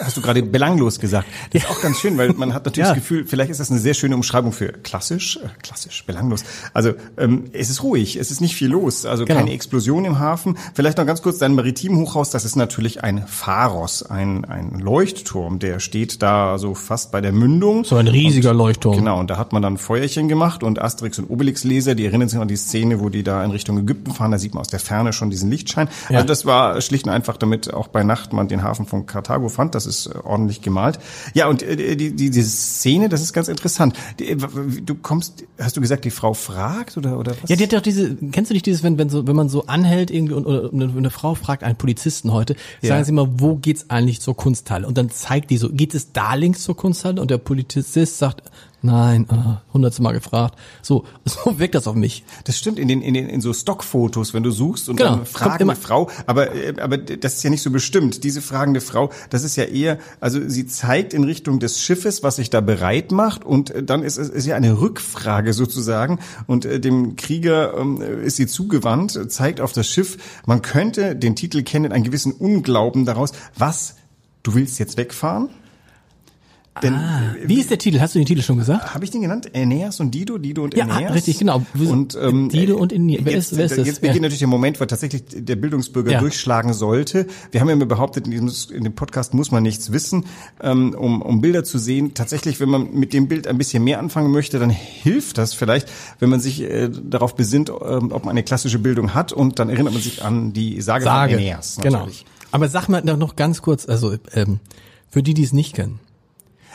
Hast 0.04 0.18
du 0.18 0.22
gerade 0.22 0.44
belanglos 0.44 1.00
gesagt. 1.00 1.28
Das 1.52 1.64
ist 1.64 1.70
auch 1.70 1.82
ganz 1.82 2.00
schön, 2.00 2.18
weil 2.18 2.34
man 2.34 2.54
hat 2.54 2.66
natürlich 2.66 2.88
Ja. 2.88 2.94
das 2.94 3.02
Gefühl, 3.02 3.26
vielleicht 3.26 3.50
ist 3.52 3.60
das 3.60 3.72
eine 3.72 3.80
sehr 3.80 3.94
schöne 3.94 4.16
Umschreibung 4.16 4.52
für 4.52 4.68
klassisch, 4.74 5.38
äh, 5.38 5.48
klassisch, 5.64 6.06
belanglos. 6.06 6.44
Also 6.74 6.94
ähm, 7.18 7.46
es 7.54 7.70
ist 7.70 7.82
ruhig, 7.84 8.18
es 8.18 8.30
ist 8.32 8.42
nicht 8.42 8.56
viel 8.56 8.70
los, 8.70 9.06
also 9.06 9.26
Genau. 9.26 9.40
keine 9.40 9.52
Explosion 9.54 10.04
im 10.06 10.20
Hafen. 10.20 10.58
Vielleicht 10.74 10.98
noch 10.98 11.06
ganz 11.06 11.22
kurz 11.22 11.38
dein 11.38 11.56
Maritimhochhaus, 11.56 12.30
das 12.30 12.46
ist 12.46 12.56
natürlich 12.56 13.04
ein 13.04 13.26
Pharos, 13.28 14.04
ein, 14.04 14.46
ein 14.46 14.80
Leuchtturm, 14.80 15.60
der 15.60 15.80
steht 15.80 16.22
da 16.22 16.58
so 16.58 16.76
fast 16.76 17.12
bei 17.12 17.22
der 17.22 17.32
Mündung. 17.32 17.84
So 17.86 17.96
ein 17.96 18.08
riesiger 18.08 18.54
Leuchtturm. 18.54 18.98
Genau, 18.98 19.20
und 19.20 19.30
da 19.30 19.38
hat 19.38 19.54
man 19.54 19.62
dann 19.62 19.78
Feuerchen 19.78 20.28
gemacht 20.28 20.62
und 20.64 20.82
Asterix 20.82 21.20
und 21.20 21.30
Obelix-Leser, 21.30 21.96
die 21.96 22.06
erinnern 22.06 22.28
sich 22.30 22.40
an 22.40 22.48
die 22.48 22.58
Szene, 22.58 23.00
wo 23.00 23.10
die 23.10 23.24
da 23.24 23.44
in 23.44 23.52
Richtung 23.52 23.78
Ägypten 23.80 24.12
fahren, 24.14 24.32
da 24.32 24.38
sieht 24.38 24.54
man 24.54 24.62
aus 24.62 24.68
der 24.68 24.80
Ferne 24.80 25.14
schon 25.14 25.30
diesen 25.30 25.50
Lichtschein. 25.50 25.88
Ja. 26.10 26.18
Also 26.18 26.28
das 26.28 26.46
war 26.46 26.80
schlicht 26.82 27.06
und 27.08 27.14
einfach, 27.14 27.38
damit 27.38 27.74
auch 27.74 27.88
bei 27.88 28.04
Nacht 28.04 28.34
man 28.34 28.48
den 28.48 28.62
Hafen 28.64 28.86
von 28.86 29.06
Karthago 29.16 29.48
fand, 29.48 29.76
das 29.76 29.86
ist 29.86 30.08
äh, 30.08 30.18
ordentlich 30.24 30.62
gemalt. 30.62 31.00
Ja, 31.34 31.48
und 31.48 31.64
äh, 31.64 31.96
die, 31.96 32.14
die, 32.14 32.30
diese 32.30 32.50
Szene, 32.50 33.08
das 33.08 33.22
ist 33.22 33.32
ganz 33.32 33.48
interessant. 33.48 33.96
Äh, 34.20 34.36
du 34.36 34.96
kommst, 34.96 35.46
hast 35.58 35.78
du 35.78 35.82
gesagt, 35.82 36.04
die 36.04 36.12
Frau 36.12 36.34
fragt 36.34 36.98
oder, 36.98 37.18
oder 37.18 37.32
was? 37.42 37.50
Ja, 37.50 37.56
die 37.56 37.64
hat 37.64 37.72
ja 37.72 37.80
auch 37.80 37.84
diese, 37.84 38.16
kennst 38.16 38.52
du 38.52 38.54
nicht 38.54 38.66
dieses, 38.66 38.84
wenn, 38.84 38.98
wenn 38.98 39.10
so, 39.10 39.26
wenn 39.26 39.36
man 39.36 39.48
so 39.48 39.68
anhält 39.68 40.12
irgendwie 40.12 40.34
und 40.34 40.46
oder 40.46 40.70
eine, 40.74 40.94
eine 40.96 41.10
Frau 41.10 41.34
fragt 41.34 41.64
einen 41.64 41.78
Polizisten 41.78 42.34
heute, 42.34 42.56
Ja. 42.82 42.90
sagen 42.90 43.06
sie 43.06 43.12
mal, 43.14 43.28
wo 43.38 43.56
geht's 43.56 43.90
eigentlich 43.90 44.20
zur 44.20 44.36
Kunsthalle? 44.36 44.86
Und 44.86 44.98
dann 44.98 45.10
zeigt 45.10 45.50
die 45.50 45.58
so, 45.58 45.70
geht 45.70 45.96
es 45.96 46.12
da 46.12 46.34
links 46.36 46.64
zur 46.64 46.76
Kunsthalle? 46.76 47.22
Und 47.22 47.32
der 47.32 47.38
Polizist 47.38 48.18
sagt, 48.18 48.44
nein, 48.86 49.28
äh, 49.30 49.74
hundertste 49.74 50.02
Mal 50.02 50.14
gefragt. 50.14 50.58
So, 50.82 51.06
so 51.26 51.60
wirkt 51.60 51.76
das 51.76 51.88
auf 51.88 51.96
mich. 51.96 52.24
Das 52.46 52.58
stimmt 52.58 52.80
in 52.80 52.88
den 52.88 53.02
in 53.02 53.14
den 53.14 53.28
in 53.28 53.42
so 53.42 53.54
Stockfotos, 53.54 54.34
wenn 54.34 54.44
du 54.44 54.52
suchst 54.52 54.88
und 54.90 54.96
Genau, 54.98 55.18
dann 55.18 55.26
fragende 55.26 55.64
immer- 55.64 55.76
Frau, 55.76 56.10
aber 56.26 56.54
äh, 56.56 56.76
aber 56.80 56.98
das 56.98 57.36
ist 57.36 57.44
ja 57.44 57.50
nicht 57.50 57.62
so 57.62 57.72
bestimmt. 57.72 58.24
Diese 58.24 58.42
fragende 58.42 58.82
Frau, 58.82 59.12
das 59.30 59.44
ist 59.44 59.56
ja 59.56 59.66
eher, 59.66 60.00
also 60.22 60.40
sie 60.48 60.66
zeigt 60.68 61.14
in 61.14 61.24
Richtung 61.24 61.60
des 61.60 61.82
Schiffes, 61.82 62.24
was 62.24 62.38
sich 62.38 62.50
da 62.50 62.62
bereit 62.62 63.12
macht 63.12 63.44
und 63.44 63.72
äh, 63.72 63.84
dann 63.84 64.04
ist 64.04 64.18
es 64.18 64.30
ist 64.30 64.46
ja 64.46 64.56
eine 64.56 64.80
Rückfrage 64.80 65.54
sozusagen 65.54 66.20
und 66.48 66.64
dem 66.66 67.16
Krieger 67.16 67.78
ähm, 67.78 68.02
ist 68.02 68.38
sie 68.38 68.48
zugewandt, 68.48 69.20
zeigt 69.32 69.62
auf 69.62 69.74
das 69.74 69.88
Schiff. 69.88 70.18
Man 70.46 70.62
könnte 70.62 71.16
den 71.16 71.36
Titel 71.36 71.64
kennen, 71.64 71.92
einen 71.92 72.04
gewissen 72.04 72.32
Unglauben 72.32 73.06
daraus. 73.06 73.32
Was? 73.58 73.96
Du 74.44 74.54
willst 74.54 74.78
jetzt 74.80 74.98
wegfahren? 74.98 75.50
Denn 76.84 76.94
Wie 77.46 77.60
ist 77.60 77.70
der 77.70 77.78
Titel? 77.78 78.02
Hast 78.02 78.16
du 78.16 78.20
den 78.20 78.26
Titel 78.26 78.42
schon 78.42 78.58
gesagt? 78.58 78.94
habe 78.94 79.06
ich 79.06 79.12
den 79.12 79.22
genannt? 79.22 79.50
Aeneas 79.56 80.02
und 80.02 80.12
Dido, 80.12 80.38
Dido 80.38 80.64
und 80.66 80.74
Ja, 80.76 80.86
Aeneas. 80.88 81.14
richtig, 81.14 81.40
genau. 81.40 81.62
Und 81.74 82.18
ähm, 82.22 82.50
Dido 82.50 82.76
und 82.76 82.92
Aeneas. 82.92 83.22
Wer 83.24 83.34
jetzt, 83.34 83.52
ist- 83.54 83.58
wer 83.58 83.66
ist 83.66 83.78
das? 83.78 83.88
Jetzt 83.88 84.02
beginnt 84.02 84.18
Ja. 84.18 84.22
natürlich 84.24 84.40
der 84.40 84.48
Moment, 84.50 84.82
wo 84.82 84.86
tatsächlich 84.86 85.24
der 85.30 85.56
Bildungsbürger 85.56 86.12
Ja. 86.12 86.20
durchschlagen 86.20 86.74
sollte. 86.74 87.28
Wir 87.52 87.62
haben 87.62 87.70
ja 87.70 87.74
immer 87.76 87.86
behauptet, 87.86 88.28
in, 88.28 88.32
diesem, 88.32 88.76
in 88.76 88.84
dem 88.84 88.94
Podcast 88.94 89.34
muss 89.34 89.52
man 89.52 89.64
nichts 89.64 89.94
wissen, 89.94 90.26
ähm, 90.62 90.94
um, 91.00 91.22
um 91.22 91.40
Bilder 91.40 91.64
zu 91.64 91.78
sehen. 91.78 92.14
Tatsächlich, 92.14 92.60
wenn 92.60 92.68
man 92.70 92.92
mit 92.94 93.14
dem 93.14 93.30
Bild 93.30 93.48
ein 93.48 93.58
bisschen 93.58 93.82
mehr 93.84 94.00
anfangen 94.00 94.32
möchte, 94.32 94.60
dann 94.60 94.70
hilft 94.70 95.38
das 95.38 95.54
vielleicht, 95.54 95.88
wenn 96.20 96.30
man 96.30 96.42
sich 96.42 96.62
äh, 96.62 96.90
darauf 96.90 97.36
besinnt, 97.38 97.70
ähm, 97.70 98.12
ob 98.12 98.26
man 98.26 98.32
eine 98.32 98.44
klassische 98.44 98.80
Bildung 98.80 99.14
hat 99.14 99.32
und 99.32 99.60
dann 99.60 99.70
erinnert 99.70 99.94
man 99.94 100.04
sich 100.04 100.24
an 100.26 100.52
die 100.52 100.82
Sage, 100.82 101.06
Sage. 101.06 101.34
von 101.36 101.40
Aeneas. 101.42 101.78
Genau. 101.82 102.00
Natürlich. 102.00 102.26
Aber 102.52 102.68
sag 102.68 102.90
mal 102.90 103.02
noch 103.02 103.38
ganz 103.38 103.62
kurz, 103.62 103.88
also 103.88 104.16
ähm, 104.34 104.60
für 105.10 105.24
die, 105.24 105.34
die 105.34 105.44
es 105.44 105.54
nicht 105.54 105.74
kennen. 105.74 106.00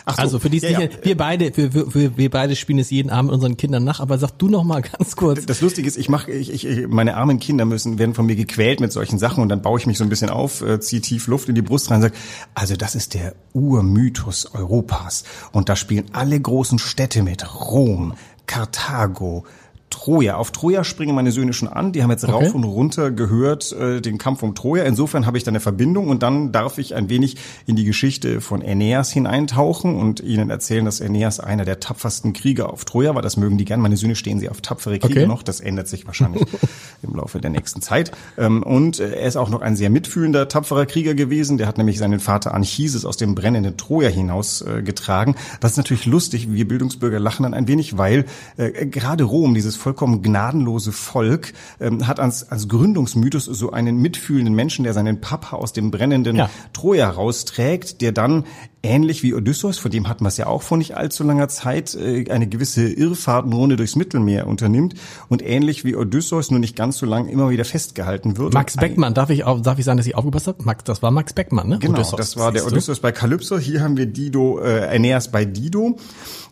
Ach 0.04 0.16
so, 0.16 0.22
Also 0.22 0.38
für 0.38 0.50
die 0.50 0.58
ja, 0.58 0.80
ja. 0.80 0.88
wir 1.02 1.16
beide, 1.16 1.56
wir, 1.56 1.94
wir, 1.94 2.16
wir 2.16 2.30
beide 2.30 2.56
spielen 2.56 2.78
es 2.78 2.90
jeden 2.90 3.10
Abend 3.10 3.30
unseren 3.30 3.56
Kindern 3.56 3.84
nach, 3.84 4.00
aber 4.00 4.18
sag 4.18 4.32
du 4.38 4.48
noch 4.48 4.64
mal 4.64 4.82
ganz 4.98 5.16
kurz. 5.16 5.46
Das 5.46 5.60
Lustige 5.60 5.88
ist, 5.88 5.96
ich 5.96 6.08
mache, 6.08 6.30
ich, 6.30 6.52
ich, 6.52 6.88
meine 6.88 7.16
armen 7.16 7.38
Kinder 7.38 7.64
müssen 7.64 7.98
werden 7.98 8.14
von 8.14 8.26
mir 8.26 8.36
gequält 8.36 8.80
mit 8.80 8.92
solchen 8.92 9.18
Sachen 9.18 9.42
und 9.42 9.48
dann 9.48 9.62
baue 9.62 9.78
ich 9.78 9.86
mich 9.86 9.98
so 9.98 10.04
ein 10.04 10.10
bisschen 10.10 10.30
auf, 10.30 10.62
äh, 10.62 10.80
ziehe 10.80 11.02
tief 11.02 11.26
Luft 11.26 11.48
in 11.48 11.54
die 11.54 11.62
Brust 11.62 11.90
rein 11.90 11.96
und 11.96 12.02
sage, 12.02 12.14
also 12.54 12.76
das 12.76 12.94
ist 12.94 13.14
der 13.14 13.34
Urmythos 13.52 14.54
Europas 14.54 15.24
und 15.52 15.68
da 15.68 15.76
spielen 15.76 16.06
alle 16.12 16.38
großen 16.40 16.78
Städte 16.78 17.22
mit: 17.22 17.54
Rom, 17.54 18.14
Karthago. 18.46 19.44
Troja. 19.90 20.36
Auf 20.36 20.50
Troja 20.52 20.84
springen 20.84 21.14
meine 21.14 21.32
Söhne 21.32 21.52
schon 21.52 21.68
an. 21.68 21.92
Die 21.92 22.02
haben 22.02 22.10
jetzt 22.10 22.26
rauf 22.26 22.54
und 22.54 22.64
runter 22.64 23.10
gehört 23.10 23.72
äh, 23.72 24.00
den 24.00 24.18
Kampf 24.18 24.42
um 24.42 24.54
Troja. 24.54 24.84
Insofern 24.84 25.26
habe 25.26 25.36
ich 25.36 25.44
da 25.44 25.50
eine 25.50 25.60
Verbindung 25.60 26.08
und 26.08 26.22
dann 26.22 26.52
darf 26.52 26.78
ich 26.78 26.94
ein 26.94 27.08
wenig 27.08 27.36
in 27.66 27.76
die 27.76 27.84
Geschichte 27.84 28.40
von 28.40 28.62
Aeneas 28.62 29.10
hineintauchen 29.10 29.96
und 29.96 30.20
ihnen 30.20 30.48
erzählen, 30.50 30.84
dass 30.84 31.00
Aeneas 31.00 31.40
einer 31.40 31.64
der 31.64 31.80
tapfersten 31.80 32.32
Krieger 32.32 32.72
auf 32.72 32.84
Troja 32.84 33.14
war. 33.14 33.22
Das 33.22 33.36
mögen 33.36 33.58
die 33.58 33.64
gern. 33.64 33.80
Meine 33.80 33.96
Söhne 33.96 34.14
stehen 34.16 34.38
sie 34.40 34.48
auf 34.48 34.60
tapfere 34.60 34.98
Krieger 34.98 35.20
Okay. 35.20 35.26
noch. 35.26 35.42
Das 35.42 35.60
ändert 35.60 35.88
sich 35.88 36.06
wahrscheinlich 36.06 36.42
im 37.02 37.14
Laufe 37.16 37.40
der 37.40 37.50
nächsten 37.50 37.82
Zeit. 37.82 38.12
Ähm, 38.38 38.62
Und 38.62 39.00
äh, 39.00 39.14
er 39.14 39.26
ist 39.26 39.36
auch 39.36 39.50
noch 39.50 39.60
ein 39.60 39.76
sehr 39.76 39.90
mitfühlender, 39.90 40.48
tapferer 40.48 40.86
Krieger 40.86 41.14
gewesen. 41.14 41.58
Der 41.58 41.66
hat 41.66 41.78
nämlich 41.78 41.98
seinen 41.98 42.20
Vater 42.20 42.54
Anchises 42.54 43.04
aus 43.04 43.16
dem 43.16 43.34
brennenden 43.34 43.76
Troja 43.76 44.08
hinaus 44.08 44.62
äh, 44.62 44.82
getragen. 44.82 45.34
Das 45.60 45.72
ist 45.72 45.76
natürlich 45.78 46.06
lustig. 46.06 46.52
Wir 46.52 46.66
Bildungsbürger 46.68 47.18
lachen 47.18 47.42
dann 47.42 47.54
ein 47.54 47.66
wenig, 47.66 47.98
weil 47.98 48.24
äh, 48.56 48.86
gerade 48.86 49.24
Rom, 49.24 49.54
dieses 49.54 49.76
vollkommen 49.80 50.22
gnadenlose 50.22 50.92
Volk, 50.92 51.52
ähm, 51.80 52.06
hat 52.06 52.20
als, 52.20 52.50
als 52.50 52.68
Gründungsmythos 52.68 53.46
so 53.46 53.72
einen 53.72 53.96
mitfühlenden 53.96 54.54
Menschen, 54.54 54.84
der 54.84 54.92
seinen 54.94 55.20
Papa 55.20 55.56
aus 55.56 55.72
dem 55.72 55.90
brennenden 55.90 56.36
Ja. 56.36 56.50
Troja 56.72 57.10
rausträgt, 57.10 58.00
der 58.00 58.12
dann 58.12 58.44
ähnlich 58.82 59.22
wie 59.22 59.34
Odysseus, 59.34 59.78
von 59.78 59.90
dem 59.90 60.08
hatten 60.08 60.24
wir 60.24 60.28
es 60.28 60.36
ja 60.36 60.46
auch 60.46 60.62
vor 60.62 60.78
nicht 60.78 60.96
allzu 60.96 61.24
langer 61.24 61.48
Zeit, 61.48 61.94
äh, 61.94 62.30
eine 62.30 62.48
gewisse 62.48 62.88
Irrfahrtenrunde 62.88 63.76
durchs 63.76 63.96
Mittelmeer 63.96 64.46
unternimmt 64.46 64.94
und 65.28 65.42
ähnlich 65.46 65.84
wie 65.84 65.96
Odysseus 65.96 66.50
nur 66.50 66.60
nicht 66.60 66.76
ganz 66.76 66.98
so 66.98 67.06
lang 67.06 67.28
immer 67.28 67.50
wieder 67.50 67.64
festgehalten 67.64 68.38
wird. 68.38 68.54
Max 68.54 68.76
Beckmann, 68.76 69.14
darf 69.14 69.30
ich 69.30 69.44
darf 69.44 69.78
ich 69.78 69.84
sagen, 69.84 69.98
dass 69.98 70.06
ich 70.06 70.14
aufgepasst 70.14 70.46
habe? 70.46 70.62
Max, 70.64 70.84
das 70.84 71.02
war 71.02 71.10
Max 71.10 71.32
Beckmann, 71.32 71.68
ne? 71.68 71.78
Genau, 71.78 71.94
Odysseus, 71.98 72.16
das 72.16 72.36
war 72.36 72.52
der 72.52 72.62
siehst 72.62 72.72
du? 72.72 72.76
Odysseus 72.76 73.00
bei 73.00 73.12
Kalypso. 73.12 73.58
Hier 73.58 73.82
haben 73.82 73.96
wir 73.96 74.06
Dido, 74.06 74.60
äh, 74.60 74.86
Aeneas 74.88 75.30
bei 75.30 75.44
Dido. 75.44 75.98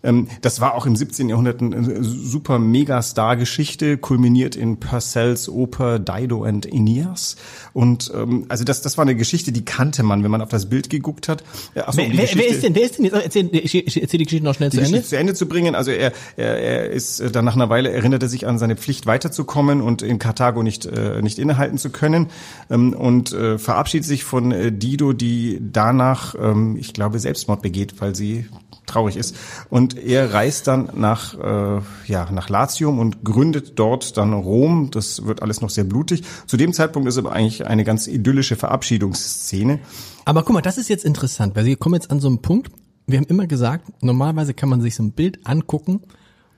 Ähm, 0.03 0.29
das 0.43 0.61
war 0.61 0.75
auch 0.75 0.87
im 0.87 0.97
17. 0.97 1.29
Jahrhundert 1.29 1.61
eine 1.61 2.05
super 2.05 2.59
Megastar-Geschichte, 2.59 3.99
kulminiert 3.99 4.57
in 4.57 4.79
Purcells 4.79 5.49
Oper 5.49 5.99
Dido 5.99 6.45
and 6.45 6.67
Aeneas. 6.67 7.37
Und 7.73 8.13
ähm, 8.15 8.47
also 8.49 8.65
das, 8.65 8.83
das 8.83 8.99
war 8.99 9.03
eine 9.03 9.17
Geschichte, 9.17 9.53
die 9.53 9.65
kannte 9.65 10.03
man, 10.03 10.23
wenn 10.23 10.31
man 10.31 10.43
auf 10.43 10.49
das 10.49 10.69
Bild 10.69 10.91
geguckt 10.91 11.29
hat. 11.29 11.43
Äh, 11.75 11.83
ach 11.87 11.93
so, 11.93 12.03
Wer, 12.19 12.27
Geschichte. 12.27 12.45
wer 12.45 12.55
ist 12.55 12.63
denn, 12.63 12.75
wer 12.75 12.83
ist 12.85 12.99
denn 12.99 13.05
jetzt, 13.05 13.75
erzähl, 13.75 14.03
erzähl 14.03 14.19
die 14.19 14.25
Geschichte 14.25 14.45
noch 14.45 14.55
schnell 14.55 14.71
die 14.71 14.77
zu 14.77 14.83
Ende. 14.83 14.91
Geschichte 14.93 15.09
zu 15.09 15.19
Ende 15.19 15.35
zu 15.35 15.47
bringen. 15.47 15.75
Also 15.75 15.91
er, 15.91 16.13
er, 16.37 16.59
er 16.59 16.91
ist 16.91 17.21
äh, 17.21 17.31
dann 17.31 17.45
nach 17.45 17.55
einer 17.55 17.71
Weile 17.71 17.91
erinnert 17.91 18.23
er 18.23 18.29
sich 18.29 18.47
an 18.47 18.59
seine 18.59 18.77
Pflicht 18.77 19.07
weiterzukommen 19.07 19.81
und 19.81 20.03
in 20.03 20.19
Karthago 20.19 20.63
nicht 20.63 20.87
äh, 20.87 21.23
nicht 21.23 21.39
innehalten 21.39 21.79
zu 21.79 21.91
können 21.91 22.29
ähm, 22.71 22.93
und 22.93 23.33
äh, 23.33 23.59
verabschiedet 23.59 24.07
sich 24.07 24.25
von 24.25 24.53
äh, 24.53 24.73
Dido, 24.73 25.13
die 25.13 25.59
danach, 25.61 26.35
ähm, 26.41 26.77
ich 26.79 26.93
glaube, 26.93 27.19
Selbstmord 27.19 27.63
begeht, 27.63 28.01
weil 28.01 28.15
sie 28.15 28.47
traurig 28.89 29.17
ist. 29.17 29.37
Und 29.71 29.97
er 29.97 30.33
reist 30.33 30.67
dann 30.67 30.91
nach 30.95 31.35
äh, 31.35 31.81
ja 32.07 32.31
nach 32.31 32.49
Latium 32.49 32.99
und 32.99 33.25
gründet 33.25 33.79
dort 33.79 34.17
dann 34.17 34.33
Rom. 34.33 34.91
Das 34.91 35.25
wird 35.25 35.43
alles 35.43 35.61
noch 35.61 35.71
sehr 35.71 35.85
blutig. 35.85 36.23
Zu 36.47 36.57
dem 36.57 36.73
Zeitpunkt 36.73 37.09
ist 37.09 37.19
aber 37.19 37.33
eigentlich 37.33 37.67
eine 37.67 37.85
ganz 37.85 38.07
idyllische 38.07 38.57
Verabschiedungsszene. 38.57 39.79
Aber 40.25 40.43
guck 40.43 40.55
mal, 40.55 40.63
das 40.63 40.79
ist 40.79 40.89
jetzt 40.89 41.05
interessant, 41.05 41.57
weil 41.57 41.65
wir 41.65 41.77
kommen 41.77 41.95
jetzt 41.95 42.11
an 42.11 42.21
so 42.21 42.29
einen 42.29 42.43
Punkt. 42.43 42.71
Wir 43.07 43.19
haben 43.19 43.27
immer 43.27 43.47
gesagt, 43.47 43.87
normalerweise 44.03 44.53
kann 44.53 44.69
man 44.69 44.83
sich 44.83 44.95
so 44.95 45.03
ein 45.03 45.13
Bild 45.13 45.47
angucken 45.47 46.01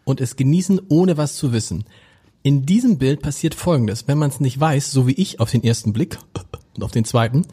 und 0.05 0.21
es 0.21 0.37
genießen, 0.37 0.81
ohne 0.89 1.17
was 1.17 1.37
zu 1.37 1.53
wissen. 1.53 1.85
In 2.43 2.65
diesem 2.65 2.99
Bild 2.99 3.23
passiert 3.23 3.55
Folgendes. 3.55 4.09
Wenn 4.09 4.19
man 4.19 4.31
es 4.31 4.41
nicht 4.41 4.59
weiß, 4.59 4.91
so 4.91 5.07
wie 5.07 5.13
ich 5.13 5.41
auf 5.41 5.51
den 5.51 5.63
ersten 5.63 5.93
Blick 5.93 6.19
und 6.75 6.83
auf 6.83 6.91
den 6.91 7.05
zweiten, 7.05 7.47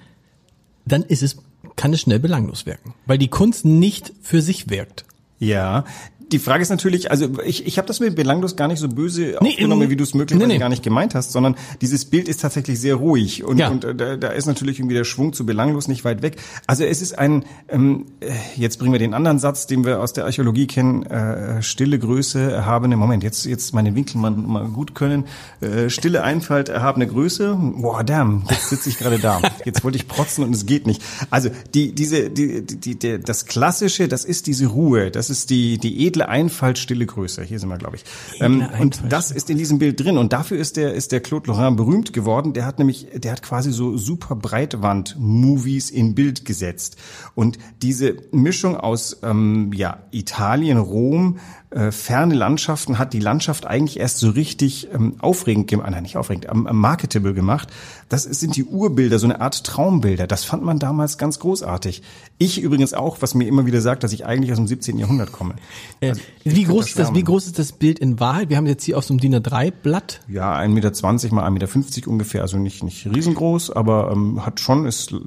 dann 0.86 1.04
ist 1.04 1.24
es, 1.24 1.38
kann 1.78 1.94
es 1.94 2.02
schnell 2.02 2.20
belanglos 2.20 2.66
wirken. 2.66 2.94
Weil 3.06 3.18
die 3.18 3.30
Kunst 3.30 3.64
nicht 3.64 4.12
für 4.22 4.42
sich 4.42 4.70
wirkt. 4.70 5.06
Ja, 5.40 5.86
die 6.32 6.40
Frage 6.40 6.62
ist 6.62 6.70
natürlich, 6.70 7.10
also 7.12 7.28
ich, 7.46 7.66
ich 7.66 7.78
habe 7.78 7.88
das 7.88 8.00
mit 8.00 8.16
belanglos 8.16 8.56
gar 8.56 8.68
nicht 8.68 8.80
so 8.80 8.90
böse 8.90 9.38
Nee, 9.42 9.52
aufgenommen, 9.52 9.84
ähm, 9.84 9.90
wie 9.90 9.96
du 9.96 10.04
es 10.04 10.14
möglicherweise 10.14 10.48
nee, 10.48 10.54
nee. 10.56 10.60
gar 10.60 10.70
nicht 10.70 10.84
gemeint 10.84 11.16
hast, 11.16 11.32
sondern 11.32 11.56
dieses 11.82 12.06
Bild 12.06 12.28
ist 12.28 12.42
tatsächlich 12.42 12.80
sehr 12.80 12.96
ruhig 12.96 13.44
und, 13.44 13.58
Ja. 13.58 13.70
und 13.70 13.84
äh, 13.86 13.96
da, 13.96 14.18
da 14.18 14.28
ist 14.30 14.46
natürlich 14.46 14.80
irgendwie 14.80 14.96
der 14.96 15.04
Schwung 15.06 15.34
zu 15.34 15.46
belanglos 15.46 15.88
nicht 15.88 16.04
weit 16.04 16.22
weg. 16.22 16.38
Also 16.66 16.84
es 16.84 17.02
ist 17.02 17.18
ein, 17.18 17.46
ähm, 17.70 18.06
äh, 18.20 18.32
jetzt 18.56 18.78
bringen 18.80 18.92
wir 18.92 19.00
den 19.00 19.14
anderen 19.14 19.40
Satz, 19.40 19.68
den 19.68 19.86
wir 19.86 20.02
aus 20.02 20.14
der 20.14 20.26
Archäologie 20.26 20.68
kennen, 20.68 21.04
äh, 21.06 21.62
stille 21.62 21.98
Größe, 22.00 22.52
erhabene, 22.52 22.98
Moment, 22.98 23.24
jetzt 23.24 23.46
jetzt 23.46 23.74
meine 23.74 23.96
Winkel 23.96 24.20
mal, 24.20 24.32
mal 24.32 24.68
gut 24.68 24.96
können, 24.96 25.26
äh, 25.62 25.90
stille 25.90 26.24
Einfalt, 26.24 26.70
erhabene 26.70 27.08
Größe, 27.08 27.58
boah, 27.78 28.04
damn, 28.04 28.44
jetzt 28.50 28.70
sitze 28.70 28.90
ich 28.90 28.98
gerade 28.98 29.20
da. 29.20 29.42
Jetzt 29.66 29.84
wollte 29.84 29.98
ich 29.98 30.08
protzen 30.08 30.44
und 30.44 30.54
es 30.56 30.66
geht 30.66 30.88
nicht. 30.88 31.02
Also 31.30 31.50
die, 31.74 31.94
diese, 31.94 32.30
die, 32.30 32.66
die, 32.66 32.96
die, 32.98 33.20
das 33.20 33.46
Klassische, 33.46 34.08
das 34.08 34.24
ist 34.24 34.48
diese 34.48 34.68
Ruhe, 34.68 35.12
das 35.12 35.30
ist 35.30 35.50
die, 35.50 35.78
die 35.78 36.08
edle 36.08 36.17
Einfalt, 36.22 36.78
stille 36.78 37.06
Größe. 37.06 37.44
Hier 37.44 37.60
sind 37.60 37.70
wir, 37.70 37.78
glaube 37.78 37.98
ich. 37.98 38.04
Ähm, 38.40 38.68
und 38.80 39.02
das 39.10 39.32
ist 39.32 39.50
in 39.50 39.58
diesem 39.58 39.80
Bild 39.80 40.00
drin. 40.00 40.18
Und 40.18 40.34
dafür 40.34 40.58
ist 40.58 40.78
der, 40.78 40.94
ist 40.94 41.12
der 41.12 41.20
Claude 41.20 41.48
Lorrain 41.48 41.76
berühmt 41.76 42.14
geworden. 42.14 42.54
Der 42.54 42.66
hat 42.66 42.80
nämlich, 42.80 43.08
der 43.14 43.32
hat 43.32 43.44
quasi 43.44 43.72
so 43.72 43.98
super 43.98 44.36
Breitwand-Movies 44.36 45.90
in 45.90 46.16
Bild 46.16 46.46
gesetzt. 46.46 46.98
Und 47.36 47.58
diese 47.82 48.18
Mischung 48.32 48.78
aus, 48.78 49.18
ähm, 49.24 49.72
ja, 49.74 50.04
Italien, 50.12 50.78
Rom, 50.78 51.40
äh, 51.70 51.92
ferne 51.92 52.34
Landschaften 52.34 52.98
hat 52.98 53.12
die 53.12 53.20
Landschaft 53.20 53.66
eigentlich 53.66 54.00
erst 54.00 54.20
so 54.20 54.30
richtig 54.30 54.88
ähm, 54.94 55.16
aufregend 55.20 55.68
gemacht, 55.68 55.90
nein, 55.92 56.04
nicht 56.04 56.16
aufregend, 56.16 56.48
ähm, 56.50 56.68
marketable 56.72 57.34
gemacht. 57.34 57.70
Das 58.08 58.24
sind 58.24 58.56
die 58.56 58.64
Urbilder, 58.64 59.20
so 59.20 59.28
eine 59.28 59.42
Art 59.42 59.66
Traumbilder. 59.66 60.28
Das 60.28 60.46
fand 60.46 60.64
man 60.64 60.80
damals 60.80 61.18
ganz 61.18 61.40
großartig. 61.40 62.04
Ich 62.38 62.62
übrigens 62.62 62.94
auch, 62.94 63.18
was 63.22 63.36
mir 63.36 63.48
immer 63.48 63.66
wieder 63.66 63.82
sagt, 63.82 64.04
dass 64.04 64.14
ich 64.14 64.26
eigentlich 64.26 64.52
aus 64.52 64.58
dem 64.58 64.68
17. 64.68 64.98
Jahrhundert 64.98 65.34
komme. 65.34 65.56
Äh, 66.00 66.12
Also, 66.12 66.22
wie 66.46 66.64
groß 66.64 66.88
ist 66.88 67.00
das, 67.00 67.14
wie 67.14 67.24
groß 67.24 67.48
ist 67.48 67.60
das 67.60 67.74
Bild 67.74 68.00
in 68.00 68.20
Wahrheit? 68.22 68.50
Wir 68.50 68.56
haben 68.56 68.68
jetzt 68.68 68.86
hier 68.86 68.98
auf 68.98 69.04
so 69.04 69.14
einem 69.14 69.20
DIN 69.20 69.36
A3 69.36 69.72
Blatt. 69.72 70.22
Ja, 70.30 70.58
1,20 70.58 70.70
Meter 70.70 71.36
mal 71.36 71.50
1,50 71.50 71.96
Meter 71.96 72.08
ungefähr, 72.10 72.44
also 72.44 72.58
nicht, 72.58 72.82
nicht 72.84 73.06
riesengroß, 73.06 73.72
aber 73.72 74.12
ähm, 74.14 74.46
hat 74.46 74.62
schon, 74.62 74.86
es 74.86 75.12
äh, 75.12 75.18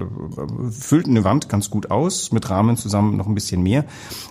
füllt 0.70 1.06
eine 1.06 1.22
Wand 1.22 1.50
ganz 1.50 1.68
gut 1.68 1.90
aus, 1.90 2.32
mit 2.32 2.48
Rahmen 2.48 2.78
zusammen 2.78 3.18
noch 3.18 3.26
ein 3.26 3.34
bisschen 3.34 3.62
mehr. 3.62 3.84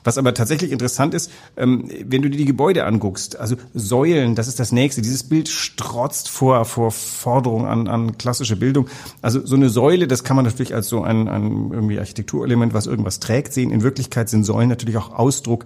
Was 0.04 0.18
aber 0.18 0.34
tatsächlich 0.34 0.72
interessant 0.72 1.14
ist, 1.14 1.32
ähm, 1.56 1.88
wenn 2.12 2.22
du 2.22 2.30
dir 2.30 2.38
die 2.38 2.46
Gebäude 2.46 2.86
anguckst, 2.86 3.40
also 3.40 3.56
Säulen, 3.74 4.36
das 4.36 4.48
ist 4.48 4.60
das 4.60 4.72
nächste. 4.72 5.02
Dieses 5.02 5.24
Bild 5.24 5.50
strotzt 5.50 6.30
vor, 6.30 6.66
vor 6.66 6.92
Forderung 6.92 7.66
an, 7.66 7.88
an 7.88 8.18
klassische 8.18 8.56
Bildung. 8.56 8.88
Also 9.22 9.46
so 9.46 9.56
eine 9.56 9.70
Säule, 9.70 10.08
das 10.08 10.24
kann 10.24 10.36
man 10.36 10.46
natürlich 10.46 10.74
als 10.74 10.88
so 10.88 11.02
ein, 11.02 11.28
ein 11.28 11.72
irgendwie 11.72 12.00
Architekturelement, 12.00 12.74
was 12.74 12.88
irgendwas 12.88 13.20
trägt, 13.20 13.54
sehen. 13.54 13.72
In 13.72 13.84
Wirklichkeit 13.84 14.30
sind 14.30 14.44
Säulen 14.44 14.70
natürlich 14.70 14.98
auch 14.98 15.12
Ausdruck 15.12 15.66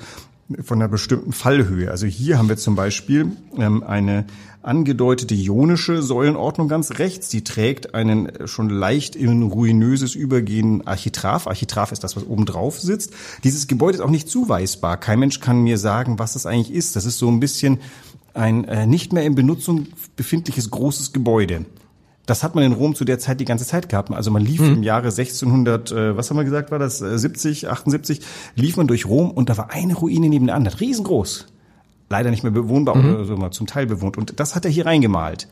von 0.62 0.80
einer 0.80 0.90
bestimmten 0.90 1.32
Fallhöhe. 1.32 1.90
Also 1.90 2.06
hier 2.06 2.38
haben 2.38 2.50
wir 2.50 2.58
zum 2.58 2.76
Beispiel 2.76 3.32
ähm, 3.58 3.84
eine 3.84 4.26
angedeutete 4.62 5.36
ionische 5.36 6.02
Säulenordnung 6.02 6.68
ganz 6.68 6.92
rechts. 7.00 7.30
Die 7.30 7.44
trägt 7.44 7.96
einen 7.96 8.28
äh, 8.28 8.48
schon 8.48 8.70
leicht 8.70 9.16
in 9.16 9.44
ruinöses 9.44 10.16
Übergehen 10.16 10.86
Architrav. 10.88 11.48
Architrav 11.48 11.92
ist 11.92 12.04
das, 12.04 12.16
was 12.16 12.26
oben 12.26 12.46
drauf 12.46 12.80
sitzt. 12.80 13.14
Dieses 13.44 13.68
Gebäude 13.68 13.98
ist 13.98 14.02
auch 14.02 14.10
nicht 14.10 14.30
zuweisbar. 14.30 14.98
Kein 14.98 15.20
Mensch 15.20 15.40
kann 15.40 15.64
mir 15.64 15.78
sagen, 15.78 16.20
was 16.20 16.34
das 16.34 16.46
eigentlich 16.46 16.74
ist. 16.74 16.96
Das 16.96 17.06
ist 17.06 17.20
so 17.20 17.30
ein 17.30 17.40
bisschen 17.40 17.80
ein 18.34 18.66
äh, 18.66 18.88
nicht 18.88 19.14
mehr 19.14 19.24
in 19.24 19.36
Benutzung 19.36 19.88
befindliches 20.16 20.72
großes 20.72 21.14
Gebäude. 21.14 21.66
Das 22.26 22.44
hat 22.44 22.56
man 22.56 22.64
in 22.64 22.72
Rom 22.72 22.96
zu 22.96 23.04
der 23.04 23.20
Zeit 23.20 23.40
die 23.42 23.46
ganze 23.46 23.66
Zeit 23.66 23.90
gehabt. 23.90 24.12
Also 24.12 24.32
man 24.32 24.42
lief 24.42 24.62
im 24.62 24.82
Jahre 24.84 25.08
1600, 25.08 25.92
äh, 25.92 26.18
was 26.18 26.30
haben 26.30 26.38
wir 26.38 26.46
gesagt, 26.46 26.72
war 26.72 26.80
das, 26.80 27.02
äh, 27.02 27.18
70, 27.18 27.70
78, 27.70 28.22
lief 28.56 28.78
man 28.78 28.88
durch 28.88 29.06
Rom 29.06 29.30
und 29.32 29.50
da 29.50 29.58
war 29.58 29.72
eine 29.72 29.94
Ruine 29.94 30.30
neben 30.30 30.46
der 30.46 30.56
anderen, 30.56 30.78
riesengroß. 30.78 31.48
Leider 32.10 32.30
nicht 32.30 32.44
mehr 32.44 32.52
bewohnbar 32.52 32.96
oder 32.96 33.26
so 33.26 33.36
mal 33.36 33.52
zum 33.52 33.68
Teil 33.68 33.88
bewohnt. 33.88 34.18
Und 34.18 34.40
das 34.40 34.56
hat 34.56 34.66
er 34.66 34.72
hier 34.72 34.86
reingemalt. 34.86 35.48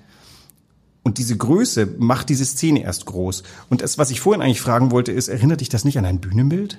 Und 1.04 1.18
diese 1.18 1.36
Größe 1.36 1.96
macht 1.98 2.30
diese 2.30 2.46
Szene 2.46 2.84
erst 2.84 3.06
groß. 3.06 3.44
Und 3.70 3.82
das, 3.82 3.98
was 3.98 4.12
ich 4.12 4.22
vorhin 4.22 4.42
eigentlich 4.42 4.62
fragen 4.62 4.92
wollte, 4.92 5.12
ist, 5.12 5.28
erinnert 5.28 5.62
dich 5.62 5.70
das 5.70 5.84
nicht 5.84 5.98
an 5.98 6.06
ein 6.06 6.20
Bühnenbild? 6.20 6.78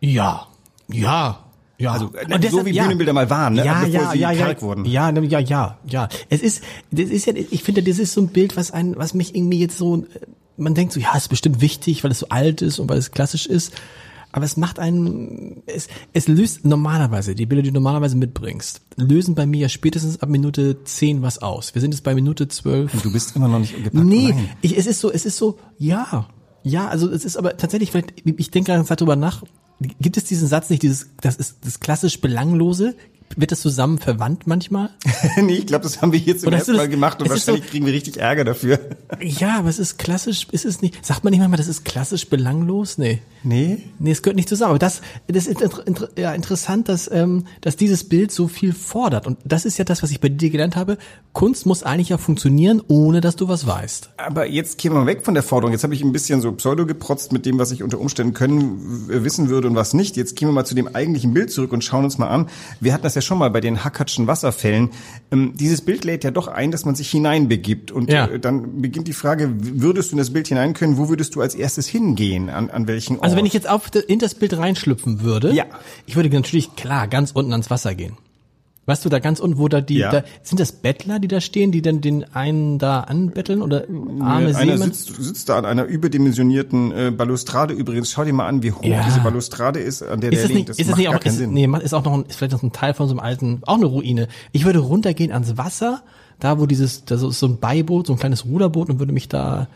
Ja, 0.00 0.46
ja, 0.88 1.45
ja. 1.78 1.92
Also, 1.92 2.10
so 2.50 2.64
wie 2.64 2.72
Bühnenbilder 2.72 3.12
mal 3.12 3.28
waren, 3.28 3.54
ne? 3.54 3.64
Ja, 3.64 3.80
bevor 3.80 3.88
ja, 3.88 4.10
sie 4.12 4.18
ja, 4.18 4.30
ja, 4.30 4.46
karg 4.46 4.62
wurden. 4.62 4.84
ja, 4.84 5.12
ne, 5.12 5.24
ja, 5.24 5.38
ja, 5.38 5.78
ja. 5.86 6.08
Es 6.28 6.40
ist, 6.42 6.62
das 6.90 7.10
ist 7.10 7.26
ja, 7.26 7.34
ich 7.34 7.62
finde, 7.62 7.82
das 7.82 7.98
ist 7.98 8.12
so 8.12 8.20
ein 8.22 8.28
Bild, 8.28 8.56
was 8.56 8.70
ein, 8.70 8.96
was 8.96 9.14
mich 9.14 9.34
irgendwie 9.34 9.58
jetzt 9.60 9.76
so, 9.76 10.04
man 10.56 10.74
denkt 10.74 10.92
so, 10.92 11.00
ja, 11.00 11.14
ist 11.16 11.28
bestimmt 11.28 11.60
wichtig, 11.60 12.02
weil 12.04 12.10
es 12.10 12.20
so 12.20 12.28
alt 12.30 12.62
ist 12.62 12.78
und 12.78 12.88
weil 12.88 12.98
es 12.98 13.10
klassisch 13.10 13.46
ist. 13.46 13.74
Aber 14.32 14.44
es 14.44 14.58
macht 14.58 14.78
einen, 14.78 15.62
es, 15.66 15.88
es 16.12 16.28
löst 16.28 16.66
normalerweise, 16.66 17.34
die 17.34 17.46
Bilder, 17.46 17.62
die 17.62 17.70
du 17.70 17.74
normalerweise 17.74 18.16
mitbringst, 18.16 18.82
lösen 18.96 19.34
bei 19.34 19.46
mir 19.46 19.60
ja 19.60 19.68
spätestens 19.70 20.20
ab 20.20 20.28
Minute 20.28 20.82
10 20.84 21.22
was 21.22 21.40
aus. 21.40 21.74
Wir 21.74 21.80
sind 21.80 21.94
jetzt 21.94 22.02
bei 22.02 22.14
Minute 22.14 22.46
12. 22.46 22.92
Und 22.92 23.04
du 23.04 23.12
bist 23.12 23.34
immer 23.34 23.48
noch 23.48 23.60
nicht 23.60 23.74
gepackt 23.74 24.04
Nee, 24.04 24.32
rein. 24.32 24.50
ich, 24.60 24.76
es 24.76 24.86
ist 24.86 25.00
so, 25.00 25.10
es 25.10 25.24
ist 25.24 25.38
so, 25.38 25.58
ja, 25.78 26.28
ja, 26.62 26.88
also 26.88 27.08
es 27.10 27.24
ist 27.24 27.36
aber 27.38 27.56
tatsächlich, 27.56 27.92
vielleicht, 27.92 28.12
ich 28.26 28.50
denke 28.50 28.72
gerade 28.72 28.84
darüber 28.86 29.16
nach, 29.16 29.42
gibt 29.80 30.16
es 30.16 30.24
diesen 30.24 30.48
Satz 30.48 30.70
nicht, 30.70 30.82
dieses, 30.82 31.10
das 31.20 31.36
ist 31.36 31.58
das 31.64 31.80
klassisch 31.80 32.20
Belanglose, 32.20 32.94
wird 33.34 33.52
das 33.52 33.60
zusammen 33.60 33.98
verwandt 33.98 34.46
manchmal? 34.46 34.90
nee, 35.42 35.54
ich 35.56 35.66
glaube, 35.66 35.82
das 35.84 36.00
haben 36.02 36.12
wir 36.12 36.18
hier 36.18 36.38
zum 36.38 36.52
ersten 36.52 36.76
Mal 36.76 36.88
gemacht 36.88 37.20
und 37.20 37.28
wahrscheinlich 37.28 37.64
so- 37.64 37.70
kriegen 37.70 37.86
wir 37.86 37.92
richtig 37.92 38.18
Ärger 38.18 38.44
dafür. 38.44 38.78
Ja, 39.20 39.58
aber 39.58 39.68
es 39.68 39.78
ist 39.78 39.98
klassisch, 39.98 40.46
ist 40.50 40.64
es 40.64 40.82
nicht, 40.82 41.04
sagt 41.06 41.22
man 41.24 41.30
nicht 41.30 41.38
manchmal, 41.38 41.56
das 41.58 41.68
ist 41.68 41.84
klassisch 41.84 42.28
belanglos? 42.28 42.98
Nee. 42.98 43.22
Nee? 43.44 43.78
Nee, 43.98 44.10
es 44.10 44.22
gehört 44.22 44.36
nicht 44.36 44.48
zusammen. 44.48 44.70
Aber 44.70 44.78
das, 44.78 45.00
das 45.28 45.46
ist 45.46 45.60
inter, 45.62 46.08
ja, 46.18 46.34
interessant, 46.34 46.88
dass, 46.88 47.10
ähm, 47.10 47.44
dass 47.60 47.76
dieses 47.76 48.04
Bild 48.08 48.32
so 48.32 48.48
viel 48.48 48.72
fordert. 48.72 49.26
Und 49.26 49.38
das 49.44 49.64
ist 49.64 49.78
ja 49.78 49.84
das, 49.84 50.02
was 50.02 50.10
ich 50.10 50.20
bei 50.20 50.28
dir 50.28 50.50
gelernt 50.50 50.74
habe. 50.76 50.98
Kunst 51.32 51.66
muss 51.66 51.82
eigentlich 51.84 52.08
ja 52.08 52.18
funktionieren, 52.18 52.82
ohne 52.88 53.20
dass 53.20 53.36
du 53.36 53.46
was 53.48 53.66
weißt. 53.66 54.10
Aber 54.16 54.46
jetzt 54.46 54.78
gehen 54.78 54.92
wir 54.92 55.06
weg 55.06 55.24
von 55.24 55.34
der 55.34 55.42
Forderung. 55.44 55.72
Jetzt 55.72 55.84
habe 55.84 55.94
ich 55.94 56.02
ein 56.02 56.12
bisschen 56.12 56.40
so 56.40 56.50
pseudo 56.52 56.84
geprotzt 56.86 57.32
mit 57.32 57.46
dem, 57.46 57.58
was 57.58 57.70
ich 57.70 57.82
unter 57.82 58.00
Umständen 58.00 58.34
können, 58.34 59.06
wissen 59.08 59.48
würde 59.48 59.68
und 59.68 59.76
was 59.76 59.94
nicht. 59.94 60.16
Jetzt 60.16 60.34
gehen 60.36 60.48
wir 60.48 60.52
mal 60.52 60.64
zu 60.64 60.74
dem 60.74 60.94
eigentlichen 60.94 61.32
Bild 61.32 61.52
zurück 61.52 61.72
und 61.72 61.84
schauen 61.84 62.04
uns 62.04 62.18
mal 62.18 62.28
an. 62.28 62.48
Wir 62.80 62.92
hatten 62.92 63.04
das 63.04 63.14
ja 63.16 63.22
schon 63.22 63.38
mal 63.38 63.50
bei 63.50 63.60
den 63.60 63.82
Hackatschen 63.84 64.26
Wasserfällen. 64.28 64.90
Ähm, 65.32 65.52
dieses 65.56 65.80
Bild 65.80 66.04
lädt 66.04 66.22
ja 66.22 66.30
doch 66.30 66.46
ein, 66.46 66.70
dass 66.70 66.84
man 66.84 66.94
sich 66.94 67.10
hineinbegibt. 67.10 67.90
Und 67.90 68.10
Ja. 68.12 68.26
äh, 68.26 68.38
dann 68.38 68.80
beginnt 68.80 69.08
die 69.08 69.12
Frage, 69.12 69.50
würdest 69.58 70.10
du 70.10 70.14
in 70.14 70.18
das 70.18 70.30
Bild 70.32 70.46
hinein 70.48 70.72
können? 70.74 70.96
Wo 70.98 71.08
würdest 71.08 71.34
du 71.34 71.40
als 71.40 71.54
erstes 71.54 71.86
hingehen? 71.88 72.48
An, 72.50 72.70
an 72.70 72.86
welchen 72.86 73.16
Ort? 73.16 73.24
Also 73.24 73.36
wenn 73.36 73.46
ich 73.46 73.52
jetzt 73.52 73.68
auf 73.68 73.90
in 74.06 74.18
das 74.20 74.34
Bild 74.34 74.56
reinschlüpfen 74.56 75.22
würde, 75.22 75.52
Ja. 75.52 75.64
ich 76.06 76.14
würde 76.16 76.30
natürlich 76.30 76.76
klar 76.76 77.08
ganz 77.08 77.32
unten 77.32 77.52
ans 77.52 77.70
Wasser 77.70 77.94
gehen. 77.94 78.16
Weißt 78.86 79.04
du, 79.04 79.08
da 79.08 79.18
ganz 79.18 79.40
unten, 79.40 79.58
wo 79.58 79.66
da 79.68 79.80
die, 79.80 79.96
Ja. 79.98 80.10
da, 80.10 80.22
sind 80.42 80.60
das 80.60 80.70
Bettler, 80.72 81.18
die 81.18 81.26
da 81.28 81.40
stehen, 81.40 81.72
die 81.72 81.82
dann 81.82 82.00
den 82.00 82.22
einen 82.34 82.78
da 82.78 83.00
anbetteln 83.00 83.60
oder 83.60 83.82
arme 84.20 84.22
Einer 84.22 84.54
Seemann? 84.54 84.92
sitzt, 84.92 85.16
sitzt 85.20 85.48
da 85.48 85.58
an 85.58 85.64
einer 85.64 85.84
überdimensionierten 85.84 86.92
äh, 86.92 87.10
Balustrade 87.10 87.74
übrigens. 87.74 88.10
Schau 88.12 88.24
dir 88.24 88.32
mal 88.32 88.46
an, 88.46 88.62
wie 88.62 88.72
hoch 88.72 88.84
Ja. 88.84 89.02
diese 89.04 89.20
Balustrade 89.20 89.80
ist, 89.80 90.02
an 90.02 90.20
der 90.20 90.32
Ist 90.32 90.48
der 90.48 90.56
liegt. 90.56 90.68
Das 90.68 90.78
ist 90.78 90.86
das 90.86 90.90
macht 90.92 90.98
nicht 90.98 91.06
gar 91.08 91.16
auch, 91.16 91.20
keinen 91.20 91.32
ist, 91.32 91.38
Sinn. 91.38 91.52
nee, 91.52 91.68
ist 91.82 91.94
auch 91.94 92.04
noch 92.04 92.14
ein, 92.14 92.24
ist 92.28 92.36
vielleicht 92.36 92.52
noch 92.52 92.62
ein 92.62 92.72
Teil 92.72 92.94
von 92.94 93.08
so 93.08 93.12
einem 93.14 93.20
alten, 93.20 93.60
auch 93.66 93.74
eine 93.76 93.86
Ruine. 93.86 94.28
Ich 94.52 94.64
würde 94.64 94.78
runtergehen 94.78 95.32
ans 95.32 95.56
Wasser, 95.56 96.02
da 96.38 96.60
wo 96.60 96.66
dieses, 96.66 97.04
da 97.04 97.16
so 97.16 97.28
ist 97.30 97.40
so 97.40 97.46
ein 97.46 97.58
Beiboot, 97.58 98.06
so 98.06 98.12
ein 98.12 98.18
kleines 98.20 98.44
Ruderboot 98.44 98.88
und 98.88 98.98
würde 99.00 99.12
mich 99.12 99.28
da 99.28 99.68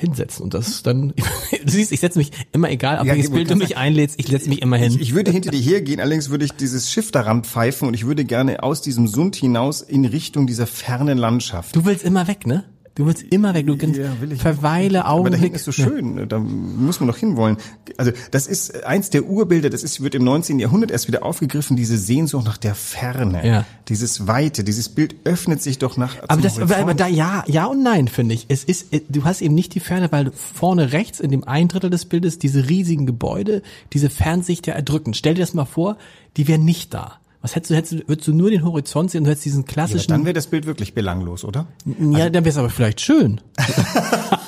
hinsetzen 0.00 0.44
und 0.44 0.54
das 0.54 0.82
dann, 0.82 1.12
du 1.16 1.24
siehst, 1.66 1.92
ich 1.92 2.00
setze 2.00 2.18
mich 2.18 2.30
immer 2.52 2.70
egal, 2.70 2.98
auf 2.98 3.06
Ja, 3.06 3.12
welches 3.12 3.30
Bild 3.30 3.50
du 3.50 3.56
mich 3.56 3.76
einlädst, 3.76 4.18
ich 4.18 4.26
setze 4.26 4.48
mich 4.48 4.62
immer 4.62 4.76
hin. 4.76 4.92
Ich, 4.94 5.00
ich 5.00 5.14
würde 5.14 5.30
hinter 5.30 5.50
dir 5.50 5.60
hergehen, 5.60 6.00
allerdings 6.00 6.30
würde 6.30 6.44
ich 6.44 6.52
dieses 6.52 6.90
Schiff 6.90 7.12
daran 7.12 7.44
pfeifen 7.44 7.86
und 7.86 7.94
ich 7.94 8.06
würde 8.06 8.24
gerne 8.24 8.62
aus 8.62 8.80
diesem 8.80 9.06
Sund 9.06 9.36
hinaus 9.36 9.82
in 9.82 10.04
Richtung 10.04 10.46
dieser 10.46 10.66
fernen 10.66 11.18
Landschaft. 11.18 11.76
du 11.76 11.84
willst 11.84 12.04
immer 12.04 12.26
weg, 12.26 12.46
ne? 12.46 12.64
Du 12.96 13.06
willst 13.06 13.22
immer 13.30 13.54
weg, 13.54 13.66
du 13.68 13.76
kannst 13.76 13.98
Ja, 13.98 14.10
verweile 14.36 15.04
Aber 15.04 15.30
da 15.30 15.36
hinten 15.36 15.44
Augenblick. 15.46 15.54
ist 15.54 15.64
so 15.64 15.72
schön, 15.72 16.28
da 16.28 16.38
muss 16.40 16.98
man 16.98 17.06
doch 17.08 17.16
hinwollen. 17.16 17.56
Also 17.96 18.10
das 18.32 18.48
ist 18.48 18.84
eins 18.84 19.10
der 19.10 19.26
Urbilder, 19.26 19.70
das 19.70 19.84
ist, 19.84 20.02
wird 20.02 20.16
im 20.16 20.24
19. 20.24 20.58
Jahrhundert 20.58 20.90
erst 20.90 21.06
wieder 21.06 21.24
aufgegriffen, 21.24 21.76
diese 21.76 21.96
Sehnsucht 21.96 22.44
nach 22.44 22.56
der 22.56 22.74
Ferne, 22.74 23.46
Ja. 23.46 23.64
dieses 23.88 24.26
Weite, 24.26 24.64
dieses 24.64 24.88
Bild 24.88 25.14
öffnet 25.24 25.62
sich 25.62 25.78
doch 25.78 25.96
nach 25.96 26.16
Aber 26.28 26.42
das, 26.42 26.56
aber, 26.58 26.62
Horizont. 26.66 26.82
aber 26.82 26.94
da 26.94 27.06
ja, 27.06 27.44
ja 27.46 27.66
und 27.66 27.82
nein 27.82 28.08
finde 28.08 28.34
ich. 28.34 28.46
Es 28.48 28.64
ist, 28.64 28.92
äh, 28.92 29.00
du 29.08 29.22
hast 29.24 29.40
eben 29.40 29.54
nicht 29.54 29.74
die 29.76 29.80
Ferne, 29.80 30.10
weil 30.10 30.32
vorne 30.32 30.92
rechts 30.92 31.20
in 31.20 31.30
dem 31.30 31.44
ein 31.44 31.68
Drittel 31.68 31.90
des 31.90 32.06
Bildes 32.06 32.38
diese 32.40 32.68
riesigen 32.68 33.06
Gebäude, 33.06 33.62
diese 33.92 34.10
Fernsicht 34.10 34.66
ja 34.66 34.74
erdrückend. 34.74 35.16
Stell 35.16 35.34
dir 35.34 35.40
das 35.42 35.54
mal 35.54 35.64
vor, 35.64 35.96
die 36.36 36.48
wären 36.48 36.64
nicht 36.64 36.92
da. 36.92 37.18
Was 37.42 37.56
hättest 37.56 37.70
du, 37.70 37.74
hättest 37.74 37.92
du, 37.92 38.08
würdest 38.08 38.28
du 38.28 38.34
nur 38.34 38.50
den 38.50 38.64
Horizont 38.64 39.10
sehen 39.10 39.20
und 39.20 39.24
du 39.24 39.30
hättest 39.30 39.46
diesen 39.46 39.62
ja, 39.62 39.72
klassischen, 39.72 40.08
dann 40.08 40.24
wäre 40.24 40.34
das 40.34 40.46
Bild 40.48 40.66
wirklich 40.66 40.92
belanglos, 40.92 41.44
oder? 41.44 41.66
ja, 41.86 42.28
dann 42.28 42.44
wäre 42.44 42.50
es 42.50 42.58
aber 42.58 42.70
vielleicht 42.70 43.00
schön. 43.00 43.40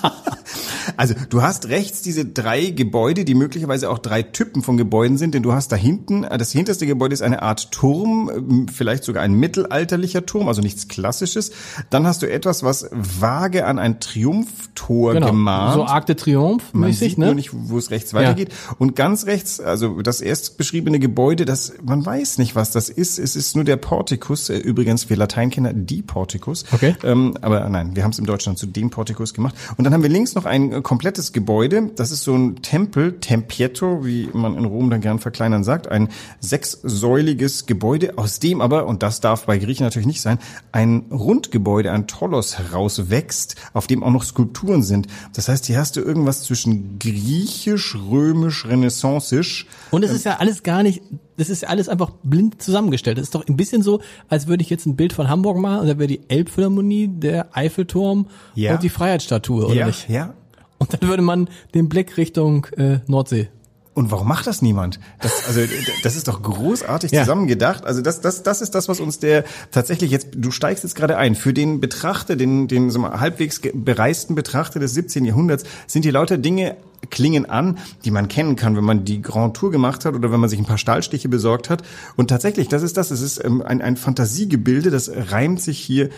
Also 1.02 1.16
du 1.30 1.42
hast 1.42 1.68
rechts 1.68 2.00
diese 2.02 2.24
drei 2.24 2.66
Gebäude, 2.66 3.24
die 3.24 3.34
möglicherweise 3.34 3.90
auch 3.90 3.98
drei 3.98 4.22
Typen 4.22 4.62
von 4.62 4.76
Gebäuden 4.76 5.18
sind, 5.18 5.34
denn 5.34 5.42
du 5.42 5.52
hast 5.52 5.72
da 5.72 5.76
hinten, 5.76 6.22
äh, 6.22 6.38
das 6.38 6.52
hinterste 6.52 6.86
Gebäude 6.86 7.12
ist 7.12 7.22
eine 7.22 7.42
Art 7.42 7.72
Turm, 7.72 8.30
ähm, 8.32 8.68
vielleicht 8.68 9.02
sogar 9.02 9.24
ein 9.24 9.34
mittelalterlicher 9.34 10.26
Turm, 10.26 10.46
also 10.46 10.62
nichts 10.62 10.86
Klassisches. 10.86 11.50
Dann 11.90 12.06
hast 12.06 12.22
du 12.22 12.30
etwas, 12.30 12.62
was 12.62 12.88
vage 12.92 13.66
an 13.66 13.80
ein 13.80 13.98
Triumphtor 13.98 15.14
gemahnt. 15.14 15.74
Genau. 15.74 15.86
So 15.86 15.92
Arc 15.92 16.06
de 16.06 16.14
Triomphe 16.14 16.66
Man 16.72 16.90
mäßig, 16.90 17.10
sieht 17.10 17.18
ne? 17.18 17.26
nur 17.26 17.34
nicht, 17.34 17.50
wo 17.52 17.78
es 17.78 17.90
rechts 17.90 18.14
weitergeht. 18.14 18.50
Und 18.78 18.94
ganz 18.94 19.26
rechts, 19.26 19.58
also 19.58 20.02
das 20.02 20.20
erst 20.20 20.56
beschriebene 20.56 21.00
Gebäude, 21.00 21.46
das 21.46 21.72
man 21.82 22.06
weiß 22.06 22.38
nicht, 22.38 22.54
was 22.54 22.70
das 22.70 22.90
ist. 22.90 23.18
Es 23.18 23.34
ist 23.34 23.56
nur 23.56 23.64
der 23.64 23.76
Portikus. 23.76 24.50
Äh, 24.50 24.58
Übrigens, 24.58 25.10
wir 25.10 25.16
Lateinkenner, 25.16 25.72
die 25.72 26.02
Portikus. 26.02 26.64
Okay. 26.70 26.94
Ähm, 27.02 27.36
aber 27.40 27.68
nein, 27.68 27.96
wir 27.96 28.04
haben 28.04 28.12
es 28.12 28.20
in 28.20 28.24
Deutschland 28.24 28.56
zu 28.56 28.66
dem 28.66 28.90
Portikus 28.90 29.34
gemacht. 29.34 29.56
Und 29.76 29.82
dann 29.82 29.92
haben 29.92 30.04
wir 30.04 30.10
links 30.10 30.36
noch 30.36 30.44
ein 30.44 30.70
äh, 30.70 30.80
komplettes 30.92 31.32
Gebäude. 31.32 31.90
Das 31.96 32.10
ist 32.10 32.22
so 32.22 32.34
ein 32.34 32.56
Tempel, 32.60 33.18
Tempietto, 33.18 34.04
wie 34.04 34.28
man 34.34 34.58
in 34.58 34.66
Rom 34.66 34.90
dann 34.90 35.00
gern 35.00 35.20
verkleinern 35.20 35.64
sagt. 35.64 35.88
Ein 35.88 36.10
sechssäuliges 36.40 37.64
Gebäude, 37.64 38.18
aus 38.18 38.40
dem 38.40 38.60
aber, 38.60 38.84
und 38.86 39.02
das 39.02 39.22
darf 39.22 39.46
bei 39.46 39.56
Griechen 39.56 39.84
natürlich 39.86 40.06
nicht 40.06 40.20
sein, 40.20 40.38
ein 40.70 41.06
Rundgebäude, 41.10 41.90
ein 41.92 42.06
Tollos 42.08 42.58
herauswächst, 42.58 43.56
auf 43.72 43.86
dem 43.86 44.02
auch 44.02 44.10
noch 44.10 44.22
Skulpturen 44.22 44.82
sind. 44.82 45.06
Das 45.34 45.48
heißt, 45.48 45.64
hier 45.64 45.78
hast 45.78 45.96
du 45.96 46.02
irgendwas 46.02 46.42
zwischen 46.42 46.98
griechisch, 46.98 47.96
römisch, 47.96 48.66
renaissancisch. 48.66 49.66
Und 49.92 50.04
es 50.04 50.10
ist 50.10 50.26
ja 50.26 50.36
alles 50.40 50.62
gar 50.62 50.82
nicht, 50.82 51.00
das 51.38 51.48
ist 51.48 51.62
ja 51.62 51.68
alles 51.70 51.88
einfach 51.88 52.10
blind 52.22 52.60
zusammengestellt. 52.62 53.16
Das 53.16 53.24
ist 53.24 53.34
doch 53.34 53.48
ein 53.48 53.56
bisschen 53.56 53.82
so, 53.82 54.02
als 54.28 54.46
würde 54.46 54.62
ich 54.62 54.68
jetzt 54.68 54.84
ein 54.84 54.96
Bild 54.96 55.14
von 55.14 55.30
Hamburg 55.30 55.56
machen 55.56 55.80
und 55.80 55.86
da 55.86 55.96
wäre 55.96 56.06
die 56.08 56.20
Elbphilharmonie, 56.28 57.08
der 57.08 57.56
Eiffelturm 57.56 58.26
Ja. 58.54 58.74
und 58.74 58.82
die 58.82 58.90
Freiheitsstatue, 58.90 59.64
oder 59.64 59.74
ja, 59.74 59.86
nicht? 59.86 60.10
ja. 60.10 60.34
Und 60.82 60.92
dann 61.00 61.08
würde 61.08 61.22
man 61.22 61.48
den 61.74 61.88
Blick 61.88 62.16
Richtung 62.16 62.66
äh, 62.76 62.98
Nordsee. 63.06 63.48
Und 63.94 64.10
warum 64.10 64.26
macht 64.26 64.46
das 64.46 64.62
niemand? 64.62 64.98
Das, 65.20 65.46
also, 65.46 65.60
das 66.02 66.16
ist 66.16 66.26
doch 66.26 66.42
großartig 66.42 67.12
Ja. 67.12 67.20
zusammengedacht. 67.20 67.84
Also 67.84 68.00
das, 68.00 68.22
das, 68.22 68.42
das 68.42 68.62
ist 68.62 68.74
das, 68.74 68.88
was 68.88 69.00
uns 69.00 69.18
der 69.18 69.44
tatsächlich 69.70 70.10
jetzt, 70.10 70.28
du 70.34 70.50
steigst 70.50 70.82
jetzt 70.82 70.94
gerade 70.94 71.18
ein. 71.18 71.34
Für 71.34 71.52
den 71.52 71.78
Betrachter, 71.78 72.34
den, 72.34 72.68
den 72.68 72.90
so 72.90 73.00
mal, 73.00 73.20
halbwegs 73.20 73.60
bereisten 73.74 74.34
Betrachter 74.34 74.80
des 74.80 74.94
17. 74.94 75.26
Jahrhunderts 75.26 75.64
sind 75.86 76.04
hier 76.04 76.12
lauter 76.12 76.38
Dinge 76.38 76.76
klingen 77.10 77.44
an, 77.44 77.78
die 78.06 78.10
man 78.10 78.28
kennen 78.28 78.56
kann, 78.56 78.76
wenn 78.76 78.84
man 78.84 79.04
die 79.04 79.20
Grand 79.20 79.56
Tour 79.56 79.70
gemacht 79.70 80.06
hat 80.06 80.14
oder 80.14 80.32
wenn 80.32 80.40
man 80.40 80.48
sich 80.48 80.58
ein 80.58 80.64
paar 80.64 80.78
Stahlstiche 80.78 81.28
besorgt 81.28 81.68
hat. 81.68 81.82
Und 82.16 82.28
tatsächlich, 82.28 82.68
das 82.68 82.82
ist 82.82 82.96
das. 82.96 83.10
Es 83.10 83.20
ist 83.20 83.44
ähm, 83.44 83.60
ein, 83.60 83.82
ein 83.82 83.98
Fantasiegebilde, 83.98 84.90
das 84.90 85.10
reimt 85.30 85.60
sich 85.60 85.78
hier 85.78 86.08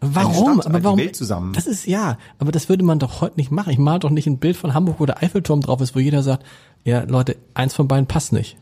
Warum? 0.00 0.60
Stadt, 0.60 0.66
aber 0.66 0.78
die 0.78 0.84
warum? 0.84 0.98
Welt 0.98 1.16
zusammen. 1.16 1.52
Das 1.52 1.66
ist 1.66 1.86
ja, 1.86 2.18
aber 2.38 2.52
das 2.52 2.68
würde 2.68 2.84
man 2.84 2.98
doch 2.98 3.20
heute 3.20 3.36
nicht 3.36 3.50
machen. 3.50 3.70
Ich 3.72 3.78
mal 3.78 3.98
doch 3.98 4.10
nicht 4.10 4.26
ein 4.26 4.38
Bild 4.38 4.56
von 4.56 4.74
Hamburg, 4.74 4.96
wo 4.98 5.06
der 5.06 5.22
Eiffelturm 5.22 5.60
drauf 5.60 5.80
ist, 5.80 5.94
wo 5.94 5.98
jeder 5.98 6.22
sagt, 6.22 6.44
ja 6.84 7.02
Leute, 7.02 7.36
eins 7.54 7.74
von 7.74 7.88
beiden 7.88 8.06
passt 8.06 8.32
nicht. 8.32 8.56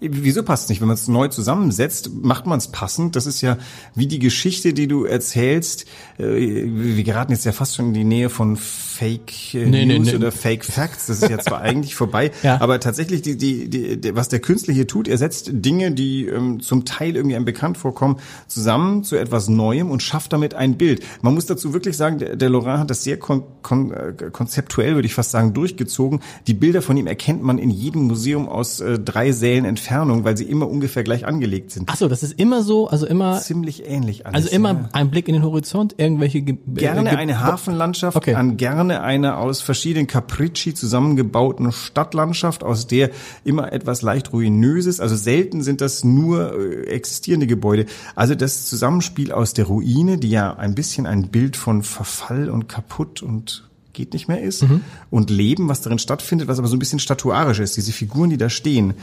Wieso 0.00 0.42
passt 0.42 0.64
es 0.64 0.68
nicht? 0.70 0.80
Wenn 0.80 0.88
man 0.88 0.94
es 0.94 1.08
neu 1.08 1.28
zusammensetzt, 1.28 2.10
macht 2.22 2.46
man 2.46 2.58
es 2.58 2.68
passend. 2.68 3.16
Das 3.16 3.26
ist 3.26 3.40
ja 3.42 3.58
wie 3.94 4.06
die 4.06 4.18
Geschichte, 4.18 4.72
die 4.72 4.88
du 4.88 5.04
erzählst. 5.04 5.84
Äh, 6.18 6.24
Wir 6.66 7.04
geraten 7.04 7.32
jetzt 7.32 7.44
ja 7.44 7.52
fast 7.52 7.76
schon 7.76 7.88
in 7.88 7.94
die 7.94 8.04
Nähe 8.04 8.30
von 8.30 8.56
Fake 8.56 9.54
äh, 9.54 9.66
Nee, 9.66 9.84
nee, 9.84 9.98
News 9.98 10.08
nee. 10.08 10.16
oder 10.16 10.32
Fake 10.32 10.64
Facts. 10.64 11.06
Das 11.06 11.22
ist 11.22 11.28
ja 11.30 11.38
zwar 11.38 11.60
eigentlich 11.62 11.94
vorbei, 11.94 12.30
Ja. 12.42 12.60
aber 12.60 12.80
tatsächlich, 12.80 13.22
die, 13.22 13.36
die, 13.36 13.68
die, 13.68 14.14
was 14.16 14.28
der 14.28 14.40
Künstler 14.40 14.72
hier 14.74 14.86
tut, 14.86 15.06
er 15.08 15.18
setzt 15.18 15.50
Dinge, 15.52 15.92
die 15.92 16.26
ähm, 16.26 16.60
zum 16.60 16.84
Teil 16.84 17.16
irgendwie 17.16 17.36
einem 17.36 17.44
bekannt 17.44 17.76
vorkommen, 17.78 18.16
zusammen 18.48 19.04
zu 19.04 19.16
etwas 19.16 19.48
Neuem 19.48 19.90
und 19.90 20.02
schafft 20.02 20.32
damit 20.32 20.54
ein 20.54 20.76
Bild. 20.78 21.02
Man 21.22 21.34
muss 21.34 21.46
dazu 21.46 21.72
wirklich 21.74 21.96
sagen, 21.96 22.18
der, 22.18 22.36
der 22.36 22.48
Laurent 22.50 22.80
hat 22.80 22.90
das 22.90 23.04
sehr 23.04 23.18
kon 23.18 23.42
kon 23.62 23.92
äh, 23.92 24.12
konzeptuell, 24.32 24.94
würde 24.94 25.06
ich 25.06 25.14
fast 25.14 25.30
sagen, 25.30 25.52
durchgezogen. 25.52 26.20
Die 26.46 26.54
Bilder 26.54 26.80
von 26.82 26.96
ihm 26.96 27.06
erkennt 27.06 27.42
man 27.42 27.58
in 27.58 27.70
jedem 27.70 28.02
Museum 28.02 28.48
aus 28.48 28.80
äh, 28.80 28.98
drei 28.98 29.32
Sälen 29.32 29.64
Entfernung, 29.90 30.22
weil 30.24 30.36
sie 30.36 30.44
immer 30.44 30.68
ungefähr 30.68 31.02
gleich 31.02 31.26
angelegt 31.26 31.72
sind. 31.72 31.88
Ach 31.90 31.96
so, 31.96 32.06
das 32.06 32.22
ist 32.22 32.38
immer 32.38 32.62
so, 32.62 32.86
also 32.88 33.06
immer, 33.06 33.40
Ziemlich 33.40 33.86
ähnlich 33.88 34.24
alles. 34.24 34.36
also 34.44 34.54
immer 34.54 34.72
ja. 34.72 34.88
ein 34.92 35.10
Blick 35.10 35.26
in 35.26 35.34
den 35.34 35.42
Horizont, 35.42 35.96
irgendwelche 35.98 36.42
Ge 36.42 36.58
Gerne 36.74 37.10
Ge- 37.10 37.18
eine 37.18 37.40
Hafenlandschaft, 37.40 38.16
Okay. 38.16 38.34
an 38.34 38.56
gerne 38.56 39.02
eine 39.02 39.36
aus 39.36 39.60
verschiedenen 39.60 40.06
Capricci 40.06 40.74
zusammengebauten 40.74 41.72
Stadtlandschaft, 41.72 42.62
aus 42.62 42.86
der 42.86 43.10
immer 43.44 43.72
etwas 43.72 44.02
leicht 44.02 44.32
ruinöses, 44.32 45.00
also 45.00 45.16
selten 45.16 45.62
sind 45.62 45.80
das 45.80 46.04
nur 46.04 46.54
äh, 46.56 46.84
existierende 46.86 47.48
Gebäude. 47.48 47.86
Also 48.14 48.36
das 48.36 48.66
Zusammenspiel 48.66 49.32
aus 49.32 49.54
der 49.54 49.64
Ruine, 49.64 50.18
die 50.18 50.30
ja 50.30 50.54
ein 50.56 50.74
bisschen 50.76 51.06
ein 51.06 51.28
Bild 51.30 51.56
von 51.56 51.82
Verfall 51.82 52.48
und 52.48 52.68
kaputt 52.68 53.22
und 53.24 53.68
geht 53.92 54.12
nicht 54.12 54.28
mehr 54.28 54.40
ist, 54.40 54.64
und 55.10 55.30
Leben, 55.30 55.68
was 55.68 55.80
darin 55.80 55.98
stattfindet, 55.98 56.46
was 56.46 56.60
aber 56.60 56.68
so 56.68 56.76
ein 56.76 56.78
bisschen 56.78 57.00
statuarisch 57.00 57.58
ist, 57.58 57.76
diese 57.76 57.90
Figuren, 57.90 58.30
die 58.30 58.36
da 58.38 58.48
stehen. 58.48 58.94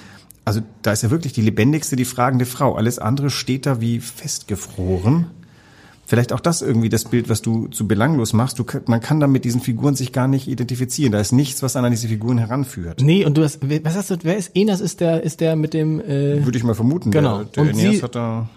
Also 0.47 0.61
da 0.81 0.91
ist 0.93 1.03
ja 1.03 1.11
wirklich 1.11 1.33
die 1.33 1.41
lebendigste, 1.41 1.95
die 1.95 2.05
fragende 2.05 2.45
Frau. 2.45 2.75
Alles 2.75 2.99
andere 2.99 3.29
steht 3.29 3.65
da 3.65 3.81
wie 3.81 3.99
festgefroren. 3.99 5.27
Vielleicht 6.05 6.31
auch 6.31 6.39
das 6.39 6.61
irgendwie 6.61 6.87
das 6.87 7.03
Bild, 7.03 7.27
was 7.27 7.41
du 7.41 7.67
zu 7.67 7.85
belanglos 7.85 8.31
machst. 8.31 8.57
Du, 8.59 8.63
man 8.85 9.01
kann 9.01 9.19
da 9.19 9.27
mit 9.27 9.43
diesen 9.43 9.59
Figuren 9.59 9.93
sich 9.93 10.13
gar 10.13 10.29
nicht 10.29 10.47
identifizieren. 10.47 11.11
Da 11.11 11.19
ist 11.19 11.33
nichts, 11.33 11.61
was 11.63 11.75
einen 11.75 11.87
an 11.87 11.91
diese 11.91 12.07
Figuren 12.07 12.37
heranführt. 12.37 13.01
Nee, 13.01 13.25
und 13.25 13.37
du 13.37 13.43
hast, 13.43 13.59
was 13.83 13.95
hast 13.97 14.11
du, 14.11 14.15
wer 14.23 14.37
ist 14.37 14.51
Enas 14.55 14.79
ist 14.79 15.01
der, 15.01 15.21
ist 15.23 15.41
der 15.41 15.57
mit 15.57 15.73
dem, 15.73 15.99
äh, 15.99 16.45
Würde 16.45 16.57
ich 16.57 16.63
mal 16.63 16.75
vermuten. 16.75 17.11
Genau. 17.11 17.43
Der, 17.43 17.63
der 17.65 17.73
Und 17.73 17.75
sie- 17.77 18.01
hat 18.01 18.15
da 18.15 18.47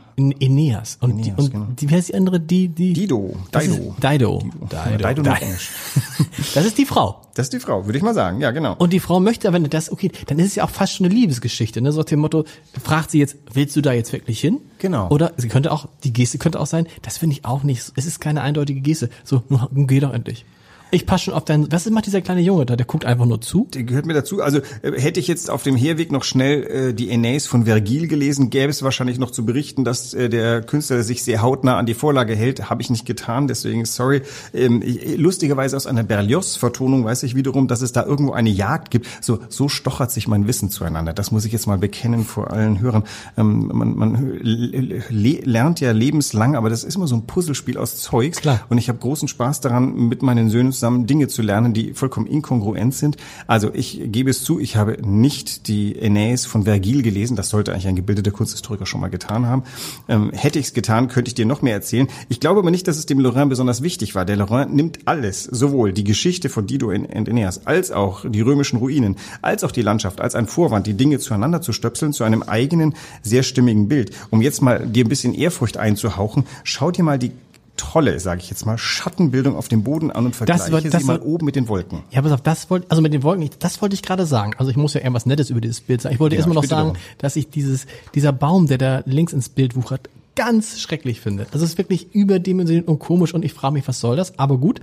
Eneas. 0.40 0.98
Und, 1.00 1.18
die, 1.18 1.30
Aeneas, 1.30 1.38
und 1.38 1.50
genau. 1.50 1.66
die, 1.78 1.90
wer 1.90 1.98
ist 1.98 2.08
die 2.08 2.14
andere, 2.14 2.40
die, 2.40 2.68
die? 2.68 2.92
Dido, 2.92 3.34
Dido. 3.54 3.96
Dido. 4.02 4.42
Dido, 4.68 5.12
Dido. 5.12 5.30
Das 6.54 6.66
ist 6.66 6.78
die 6.78 6.86
Frau. 6.86 7.22
Das 7.34 7.46
ist 7.46 7.52
die 7.52 7.60
Frau, 7.60 7.86
würde 7.86 7.96
ich 7.96 8.04
mal 8.04 8.14
sagen. 8.14 8.40
Ja, 8.40 8.50
genau. 8.50 8.74
Und 8.76 8.92
die 8.92 9.00
Frau 9.00 9.20
möchte 9.20 9.48
aber 9.48 9.58
nicht 9.58 9.72
das, 9.72 9.90
okay, 9.90 10.10
dann 10.26 10.38
ist 10.38 10.46
es 10.46 10.54
ja 10.56 10.64
auch 10.64 10.70
fast 10.70 10.94
schon 10.94 11.06
eine 11.06 11.14
Liebesgeschichte, 11.14 11.80
ne? 11.80 11.92
So 11.92 12.00
nach 12.00 12.06
dem 12.06 12.20
Motto, 12.20 12.44
fragt 12.82 13.10
sie 13.10 13.18
jetzt, 13.18 13.36
willst 13.52 13.76
du 13.76 13.80
da 13.80 13.92
jetzt 13.92 14.12
wirklich 14.12 14.40
hin? 14.40 14.60
Genau. 14.78 15.08
Oder 15.08 15.32
sie 15.36 15.48
könnte 15.48 15.72
auch, 15.72 15.88
die 16.04 16.12
Geste 16.12 16.38
könnte 16.38 16.60
auch 16.60 16.66
sein, 16.66 16.86
das 17.02 17.18
finde 17.18 17.34
ich 17.34 17.44
auch 17.44 17.62
nicht, 17.62 17.92
es 17.96 18.06
ist 18.06 18.20
keine 18.20 18.42
eindeutige 18.42 18.80
Geste. 18.80 19.10
So, 19.24 19.42
geh 19.72 20.00
doch 20.00 20.12
endlich. 20.12 20.44
Ich 20.92 21.06
passe 21.06 21.24
schon 21.24 21.34
auf 21.34 21.44
deinen, 21.44 21.70
was 21.70 21.88
macht 21.90 22.06
dieser 22.06 22.20
kleine 22.20 22.40
Junge 22.40 22.66
da? 22.66 22.76
Der 22.76 22.86
guckt 22.86 23.04
einfach 23.04 23.26
nur 23.26 23.40
zu. 23.40 23.68
Die 23.74 23.86
gehört 23.86 24.06
mir 24.06 24.14
dazu. 24.14 24.42
Also 24.42 24.58
äh, 24.82 24.92
hätte 25.00 25.20
ich 25.20 25.28
jetzt 25.28 25.50
auf 25.50 25.62
dem 25.62 25.76
Herweg 25.76 26.10
noch 26.12 26.24
schnell 26.24 26.62
äh, 26.90 26.94
die 26.94 27.10
Aeneis 27.10 27.46
von 27.46 27.64
Vergil 27.66 28.08
gelesen, 28.08 28.50
gäbe 28.50 28.70
es 28.70 28.82
wahrscheinlich 28.82 29.18
noch 29.18 29.30
zu 29.30 29.44
berichten, 29.44 29.84
dass 29.84 30.14
äh, 30.14 30.28
der 30.28 30.62
Künstler 30.62 31.02
sich 31.02 31.22
sehr 31.22 31.42
hautnah 31.42 31.76
an 31.78 31.86
die 31.86 31.94
Vorlage 31.94 32.34
hält. 32.34 32.70
Habe 32.70 32.82
ich 32.82 32.90
nicht 32.90 33.06
getan, 33.06 33.46
deswegen 33.48 33.84
sorry. 33.84 34.22
Ähm, 34.52 34.82
ich- 34.84 35.16
lustigerweise 35.18 35.76
aus 35.76 35.86
einer 35.86 36.02
Berlioz-Vertonung 36.02 37.04
weiß 37.04 37.22
ich 37.22 37.34
wiederum, 37.34 37.68
dass 37.68 37.82
es 37.82 37.92
da 37.92 38.04
irgendwo 38.04 38.32
eine 38.32 38.50
Jagd 38.50 38.90
gibt. 38.90 39.06
So, 39.20 39.38
so 39.48 39.68
stochert 39.68 40.10
sich 40.10 40.26
mein 40.28 40.46
Wissen 40.46 40.70
zueinander. 40.70 41.12
Das 41.12 41.30
muss 41.30 41.44
ich 41.44 41.52
jetzt 41.52 41.66
mal 41.66 41.78
bekennen 41.78 42.24
vor 42.24 42.50
allen 42.50 42.80
Hörern. 42.80 43.04
Ähm, 43.36 43.70
man 43.72 43.94
man 43.96 44.40
le 44.42 45.40
lernt 45.44 45.80
ja 45.80 45.92
lebenslang, 45.92 46.56
aber 46.56 46.70
das 46.70 46.84
ist 46.84 46.96
immer 46.96 47.06
so 47.06 47.14
ein 47.16 47.26
Puzzlespiel 47.26 47.78
aus 47.78 47.96
Zeugs. 47.96 48.40
Klar. 48.40 48.60
Und 48.68 48.78
ich 48.78 48.88
habe 48.88 48.98
großen 48.98 49.28
Spaß 49.28 49.60
daran, 49.60 49.94
mit 50.08 50.22
meinen 50.22 50.50
Söhnen 50.50 50.72
zusammen 50.80 51.06
Dinge 51.06 51.28
zu 51.28 51.42
lernen, 51.42 51.74
die 51.74 51.92
vollkommen 51.92 52.26
inkongruent 52.26 52.94
sind. 52.94 53.16
Also 53.46 53.70
ich 53.72 54.00
gebe 54.06 54.30
es 54.30 54.42
zu, 54.42 54.58
ich 54.58 54.76
habe 54.76 54.96
nicht 55.06 55.68
die 55.68 55.94
Aeneis 56.00 56.46
von 56.46 56.64
Vergil 56.64 57.02
gelesen. 57.02 57.36
Das 57.36 57.50
sollte 57.50 57.72
eigentlich 57.72 57.86
ein 57.86 57.96
gebildeter 57.96 58.30
Kunsthistoriker 58.30 58.86
schon 58.86 59.00
mal 59.00 59.10
getan 59.10 59.46
haben. 59.46 59.64
Ähm, 60.08 60.30
hätte 60.32 60.58
ich 60.58 60.66
es 60.66 60.74
getan, 60.74 61.08
könnte 61.08 61.28
ich 61.28 61.34
dir 61.34 61.44
noch 61.44 61.60
mehr 61.60 61.74
erzählen. 61.74 62.08
Ich 62.28 62.40
glaube 62.40 62.60
aber 62.60 62.70
nicht, 62.70 62.88
dass 62.88 62.96
es 62.96 63.06
dem 63.06 63.20
Lorrain 63.20 63.50
besonders 63.50 63.82
wichtig 63.82 64.14
war. 64.14 64.24
Der 64.24 64.36
Lorrain 64.36 64.72
nimmt 64.72 65.00
alles, 65.04 65.44
sowohl 65.44 65.92
die 65.92 66.04
Geschichte 66.04 66.48
von 66.48 66.66
Dido 66.66 66.88
und 66.88 67.28
Aeneas, 67.28 67.66
als 67.66 67.90
auch 67.92 68.24
die 68.26 68.40
römischen 68.40 68.78
Ruinen, 68.78 69.16
als 69.42 69.62
auch 69.64 69.72
die 69.72 69.82
Landschaft, 69.82 70.20
als 70.20 70.34
ein 70.34 70.46
Vorwand, 70.46 70.86
die 70.86 70.94
Dinge 70.94 71.18
zueinander 71.18 71.60
zu 71.60 71.72
stöpseln, 71.72 72.14
zu 72.14 72.24
einem 72.24 72.42
eigenen, 72.42 72.94
sehr 73.22 73.42
stimmigen 73.42 73.88
Bild. 73.88 74.12
Um 74.30 74.40
jetzt 74.40 74.62
mal 74.62 74.86
dir 74.86 75.04
ein 75.04 75.08
bisschen 75.08 75.34
Ehrfurcht 75.34 75.76
einzuhauchen, 75.76 76.44
schau 76.64 76.90
dir 76.90 77.02
mal 77.02 77.18
die 77.18 77.32
tolle, 77.80 78.20
sage 78.20 78.40
ich 78.42 78.50
jetzt 78.50 78.66
mal, 78.66 78.76
Schattenbildung 78.76 79.56
auf 79.56 79.68
dem 79.68 79.82
Boden 79.82 80.10
an 80.10 80.26
und 80.26 80.36
vergleiche 80.36 80.70
war- 80.70 80.80
das 80.82 81.00
sie 81.00 81.06
mal 81.06 81.18
oben 81.20 81.46
mit 81.46 81.56
den 81.56 81.66
Wolken. 81.68 82.02
Ja, 82.10 82.20
pass 82.20 82.32
auf, 82.32 82.42
das 82.42 82.68
wollte, 82.70 82.86
also 82.90 83.00
mit 83.02 83.12
den 83.14 83.22
Wolken, 83.22 83.42
ich- 83.42 83.58
das 83.58 83.80
wollte 83.80 83.94
ich 83.94 84.02
gerade 84.02 84.26
sagen. 84.26 84.52
Also 84.58 84.70
ich 84.70 84.76
muss 84.76 84.94
ja 84.94 85.00
irgendwas 85.00 85.24
Nettes 85.26 85.48
über 85.50 85.60
dieses 85.60 85.80
Bild 85.80 86.02
sagen. 86.02 86.14
Ich 86.14 86.20
wollte 86.20 86.36
Ja, 86.36 86.40
erstmal 86.40 86.54
noch 86.56 86.64
sagen, 86.64 86.88
darum. 86.94 87.02
dass 87.18 87.36
ich 87.36 87.48
dieses, 87.48 87.86
dieser 88.14 88.32
Baum, 88.32 88.66
der 88.66 88.78
da 88.78 89.02
links 89.06 89.32
ins 89.32 89.48
Bild 89.48 89.76
wuchert, 89.76 90.10
ganz 90.36 90.78
schrecklich 90.80 91.20
finde. 91.20 91.46
Es 91.52 91.62
ist 91.62 91.78
wirklich 91.78 92.14
überdimensioniert 92.14 92.86
und 92.88 92.98
komisch 92.98 93.34
und 93.34 93.44
ich 93.44 93.52
frage 93.52 93.72
mich, 93.74 93.88
was 93.88 94.00
soll 94.00 94.16
das? 94.16 94.38
Aber 94.38 94.58
gut. 94.58 94.80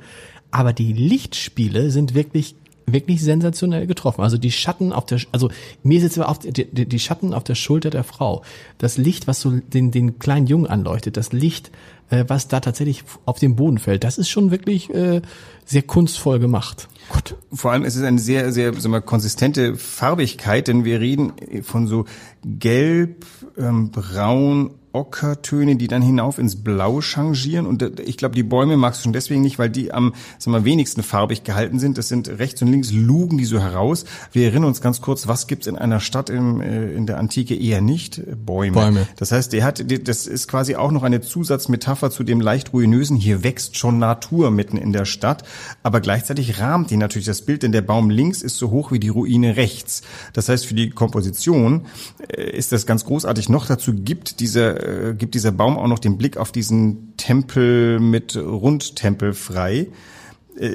Aber 0.51 0.73
die 0.73 0.93
Lichtspiele 0.93 1.91
sind 1.91 2.13
wirklich 2.15 2.55
wirklich 2.89 3.21
sensationell 3.21 3.85
getroffen. 3.85 4.21
Also 4.21 4.37
die 4.37 4.49
Schatten 4.49 4.93
auf 4.93 5.05
der, 5.05 5.19
also 5.33 5.49
mir 5.83 5.97
ist 5.97 6.03
jetzt 6.03 6.19
auf 6.21 6.39
die, 6.39 6.53
die, 6.53 6.85
die 6.87 6.99
Schatten 6.99 7.33
auf 7.33 7.43
der 7.43 7.55
Schulter 7.55 7.89
der 7.89 8.05
Frau, 8.05 8.43
das 8.77 8.97
Licht, 8.97 9.27
was 9.27 9.41
so 9.41 9.51
den, 9.51 9.91
den 9.91 10.19
kleinen 10.19 10.47
Jungen 10.47 10.67
anleuchtet, 10.67 11.17
das 11.17 11.33
Licht, 11.33 11.69
äh, 12.09 12.25
was 12.27 12.47
da 12.47 12.59
tatsächlich 12.59 13.03
auf 13.25 13.39
den 13.39 13.55
Boden 13.55 13.77
fällt, 13.77 14.03
das 14.03 14.17
ist 14.17 14.29
schon 14.29 14.51
wirklich 14.51 14.93
äh, 14.93 15.21
sehr 15.65 15.81
kunstvoll 15.81 16.39
gemacht. 16.39 16.87
Gott. 17.09 17.35
Vor 17.53 17.71
allem 17.71 17.83
ist 17.83 17.95
es 17.95 18.03
eine 18.03 18.19
sehr, 18.19 18.51
sehr 18.51 18.73
sagen 18.73 18.93
wir, 18.93 19.01
konsistente 19.01 19.75
Farbigkeit, 19.75 20.67
denn 20.67 20.85
wir 20.85 20.99
reden 20.99 21.33
von 21.63 21.87
so 21.87 22.05
gelb, 22.43 23.25
ähm, 23.57 23.91
braun, 23.91 24.71
Ockertöne, 24.97 25.75
die 25.75 25.87
dann 25.87 26.01
hinauf 26.01 26.39
ins 26.39 26.55
Blau 26.55 27.01
changieren. 27.01 27.65
Und 27.65 27.81
äh, 27.81 27.91
ich 28.05 28.17
glaube, 28.17 28.35
die 28.35 28.43
Bäume 28.43 28.77
magst 28.77 28.99
du 28.99 29.03
schon 29.03 29.13
deswegen 29.13 29.41
nicht, 29.41 29.59
weil 29.59 29.69
die 29.69 29.93
am 29.93 30.13
sagen 30.39 30.55
wir, 30.55 30.65
wenigsten 30.65 31.03
farbig 31.03 31.43
gehalten 31.43 31.79
sind. 31.79 31.97
Das 31.97 32.07
sind 32.07 32.27
rechts 32.27 32.61
und 32.61 32.69
links 32.69 32.91
lugen 32.91 33.37
die 33.37 33.45
so 33.45 33.59
heraus. 33.59 34.05
Wir 34.31 34.45
erinnern 34.45 34.65
uns 34.65 34.81
ganz 34.81 35.01
kurz, 35.01 35.27
was 35.27 35.47
gibt's 35.47 35.67
in 35.67 35.77
einer 35.77 35.99
Stadt 35.99 36.29
im, 36.29 36.61
äh, 36.61 36.93
in 36.93 37.05
der 37.05 37.19
Antike 37.19 37.55
eher 37.55 37.81
nicht? 37.81 38.21
Bäume. 38.45 38.73
Bäume. 38.73 39.07
Das 39.17 39.31
heißt, 39.31 39.53
der 39.53 39.63
hat, 39.63 39.83
das 40.07 40.27
ist 40.27 40.47
quasi 40.47 40.75
auch 40.75 40.91
noch 40.91 41.03
eine 41.03 41.21
Zusatzmetapher 41.21 42.09
zu 42.09 42.23
dem 42.23 42.41
leicht 42.41 42.73
ruinösen. 42.73 43.17
Hier 43.17 43.43
wächst 43.43 43.77
schon 43.77 43.99
Natur 43.99 44.51
mitten 44.51 44.77
in 44.77 44.93
der 44.93 45.05
Stadt, 45.05 45.43
aber 45.83 46.01
gleichzeitig 46.01 46.59
rahmt 46.59 46.89
die 46.89 46.97
natürlich 46.97 47.27
das 47.27 47.43
Bild, 47.43 47.63
denn 47.63 47.71
der 47.71 47.81
Baum 47.81 48.09
links 48.09 48.41
ist 48.41 48.57
so 48.57 48.71
hoch 48.71 48.91
wie 48.91 48.99
die 48.99 49.09
Ruine 49.09 49.57
rechts. 49.57 50.01
Das 50.33 50.49
heißt, 50.49 50.65
für 50.65 50.73
die 50.73 50.89
Komposition 50.89 51.85
äh, 52.29 52.49
ist 52.49 52.71
das 52.71 52.85
ganz 52.85 53.05
großartig. 53.05 53.49
Noch 53.49 53.65
dazu 53.65 53.93
gibt 53.93 54.39
dieser 54.39 54.86
äh, 54.87 55.13
gibt 55.13 55.35
dieser 55.35 55.51
Baum 55.51 55.77
auch 55.77 55.87
noch 55.87 55.99
den 55.99 56.17
Blick 56.17 56.37
auf 56.37 56.51
diesen 56.51 57.15
Tempel 57.17 57.99
mit 57.99 58.35
Rundtempel 58.35 59.33
frei 59.33 59.87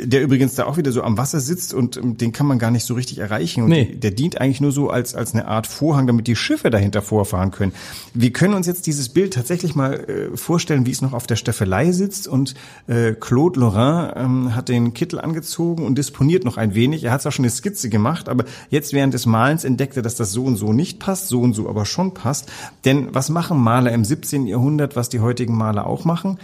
der 0.06 0.22
übrigens 0.22 0.54
da 0.54 0.64
auch 0.66 0.76
wieder 0.76 0.92
so 0.92 1.02
am 1.02 1.18
Wasser 1.18 1.40
sitzt 1.40 1.74
und 1.74 1.96
ähm, 1.96 2.16
den 2.16 2.32
kann 2.32 2.46
man 2.46 2.58
gar 2.58 2.70
nicht 2.70 2.84
so 2.84 2.94
richtig 2.94 3.18
erreichen. 3.18 3.62
Und 3.64 3.70
Nee. 3.70 3.84
der 3.94 4.10
dient 4.12 4.40
eigentlich 4.40 4.60
nur 4.60 4.72
so 4.72 4.90
als, 4.90 5.14
als 5.14 5.34
eine 5.34 5.48
Art 5.48 5.66
Vorhang, 5.66 6.06
damit 6.06 6.26
die 6.26 6.36
Schiffe 6.36 6.70
dahinter 6.70 7.02
vorfahren 7.02 7.50
können. 7.50 7.72
Wir 8.14 8.32
können 8.32 8.54
uns 8.54 8.66
jetzt 8.66 8.86
dieses 8.86 9.08
Bild 9.08 9.34
tatsächlich 9.34 9.74
mal 9.74 9.94
äh, 9.94 10.36
vorstellen, 10.36 10.86
wie 10.86 10.90
es 10.90 11.02
noch 11.02 11.12
auf 11.12 11.26
der 11.26 11.36
Staffelei 11.36 11.92
sitzt 11.92 12.28
und 12.28 12.54
äh, 12.86 13.12
Claude 13.12 13.58
Lorrain 13.60 14.12
ähm, 14.16 14.54
hat 14.54 14.68
den 14.68 14.94
Kittel 14.94 15.20
angezogen 15.20 15.84
und 15.84 15.98
disponiert 15.98 16.44
noch 16.44 16.56
ein 16.56 16.74
wenig. 16.74 17.04
Er 17.04 17.12
hat 17.12 17.22
zwar 17.22 17.32
schon 17.32 17.44
eine 17.44 17.50
Skizze 17.50 17.88
gemacht, 17.88 18.28
aber 18.28 18.44
jetzt 18.70 18.92
während 18.92 19.14
des 19.14 19.26
Malens 19.26 19.64
entdeckt 19.64 19.96
er, 19.96 20.02
dass 20.02 20.14
das 20.14 20.32
so 20.32 20.44
und 20.44 20.56
so 20.56 20.72
nicht 20.72 20.98
passt, 21.00 21.28
so 21.28 21.40
und 21.40 21.54
so 21.54 21.68
aber 21.68 21.84
schon 21.84 22.14
passt. 22.14 22.50
Denn 22.84 23.08
was 23.12 23.28
machen 23.30 23.58
Maler 23.58 23.92
im 23.92 24.04
17. 24.04 24.46
Jahrhundert, 24.46 24.96
was 24.96 25.08
die 25.08 25.20
heutigen 25.20 25.56
Maler 25.56 25.86
auch 25.86 26.04
machen? 26.04 26.38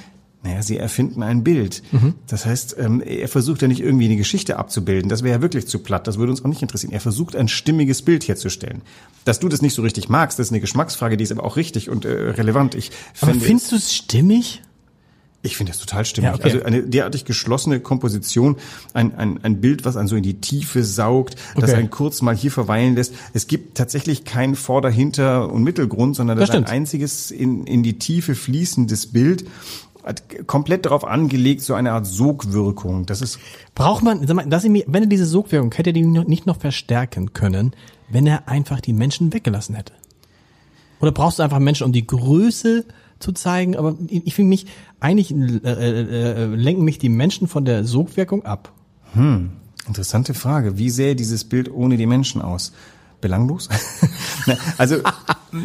Naja, 0.44 0.62
sie 0.62 0.77
erfinden 0.77 1.24
ein 1.24 1.42
Bild. 1.42 1.83
Das 2.29 2.46
heißt, 2.46 2.77
ähm, 2.79 3.01
er 3.01 3.27
versucht 3.27 3.61
ja 3.61 3.66
nicht 3.66 3.81
irgendwie 3.81 4.05
eine 4.05 4.16
Geschichte 4.16 4.57
abzubilden. 4.57 5.09
Das 5.09 5.24
wäre 5.24 5.37
ja 5.37 5.42
wirklich 5.42 5.66
zu 5.66 5.81
platt. 5.81 6.07
Das 6.07 6.16
würde 6.16 6.31
uns 6.31 6.44
auch 6.44 6.48
nicht 6.48 6.62
interessieren. 6.62 6.92
Er 6.92 7.01
versucht 7.01 7.35
ein 7.35 7.48
stimmiges 7.48 8.03
Bild 8.03 8.29
herzustellen. 8.29 8.83
Dass 9.24 9.40
du 9.40 9.48
das 9.48 9.62
nicht 9.62 9.74
so 9.74 9.83
richtig 9.83 10.09
magst, 10.09 10.38
das 10.38 10.46
ist 10.46 10.53
eine 10.53 10.61
Geschmacksfrage, 10.61 11.16
die 11.16 11.24
ist 11.24 11.33
aber 11.33 11.42
auch 11.42 11.57
richtig 11.57 11.90
und 11.90 12.05
äh, 12.05 12.11
relevant. 12.11 12.77
Ich 12.77 12.92
Aber 13.20 13.33
finde, 13.33 13.46
findest 13.46 13.72
du 13.72 13.77
es 13.77 13.92
stimmig? 13.92 14.62
ich 15.40 15.57
finde 15.57 15.70
das 15.70 15.81
total 15.81 16.05
stimmig. 16.05 16.31
Ja, 16.31 16.35
okay. 16.35 16.42
Also 16.44 16.62
eine 16.64 16.83
derartig 16.83 17.24
geschlossene 17.24 17.79
Komposition, 17.79 18.57
ein, 18.92 19.14
ein, 19.14 19.38
ein 19.44 19.61
Bild, 19.61 19.85
was 19.85 19.96
einen 19.96 20.09
so 20.09 20.16
in 20.16 20.24
die 20.24 20.40
Tiefe 20.40 20.83
saugt, 20.83 21.37
das 21.55 21.70
Okay. 21.70 21.74
einen 21.79 21.90
kurz 21.90 22.22
mal 22.22 22.35
hier 22.37 22.51
verweilen 22.51 22.96
lässt. 22.96 23.14
Es 23.35 23.46
gibt 23.46 23.77
tatsächlich 23.77 24.24
kein 24.24 24.57
Vorder-, 24.57 24.90
Hinter- 24.90 25.51
und 25.53 25.62
Mittelgrund, 25.62 26.16
sondern 26.16 26.38
das, 26.38 26.48
Das 26.48 26.57
ist 26.59 26.64
ein 26.66 26.70
einziges 26.70 27.31
in, 27.31 27.64
in 27.68 27.85
die 27.85 27.98
Tiefe 28.01 28.35
fließendes 28.35 29.07
Bild. 29.12 29.44
Hat 30.09 30.47
komplett 30.47 30.87
darauf 30.87 31.05
angelegt, 31.05 31.61
so 31.61 31.75
eine 31.75 31.92
Art 31.92 32.07
Sogwirkung. 32.07 33.05
Das 33.05 33.21
ist 33.21 33.38
Braucht 33.75 34.03
man, 34.03 34.27
sag 34.27 34.35
mal, 34.35 34.47
dass 34.47 34.64
ich 34.64 34.71
mir, 34.71 34.85
wenn 34.87 35.03
er 35.03 35.09
diese 35.09 35.27
Sogwirkung 35.27 35.73
hätte, 35.75 35.92
die 35.92 36.03
nicht 36.03 36.47
noch 36.47 36.59
verstärken 36.59 37.35
können, 37.35 37.73
wenn 38.09 38.27
er 38.27 38.49
einfach 38.49 38.81
die 38.81 38.94
Menschen 38.94 39.35
weggelassen 39.35 39.75
hätte? 39.75 39.92
Oder 41.01 41.12
brauchst 41.12 41.38
du 41.38 41.42
einfach 41.42 41.59
Menschen, 41.59 41.85
um 41.85 41.92
die 41.92 42.07
Größe 42.07 42.87
zu 43.18 43.33
zeigen? 43.33 43.77
Aber 43.77 43.97
ich 44.09 44.35
finde 44.35 44.49
mich, 44.49 44.66
eigentlich 44.99 45.31
äh, 45.31 45.59
äh, 45.64 46.42
äh, 46.42 46.44
lenken 46.47 46.85
mich 46.85 46.99
die 46.99 47.11
Menschen 47.11 47.47
von 47.47 47.64
der 47.64 47.85
Sogwirkung 47.85 48.44
ab. 48.44 48.73
Interessante 49.87 50.35
Frage. 50.35 50.79
Wie 50.79 50.90
sähe 50.90 51.16
dieses 51.16 51.44
Bild 51.44 51.71
ohne 51.71 51.97
die 51.97 52.07
Menschen 52.07 52.42
aus? 52.42 52.73
Belanglos? 53.21 53.68
Na, 54.47 54.57
also 54.77 54.97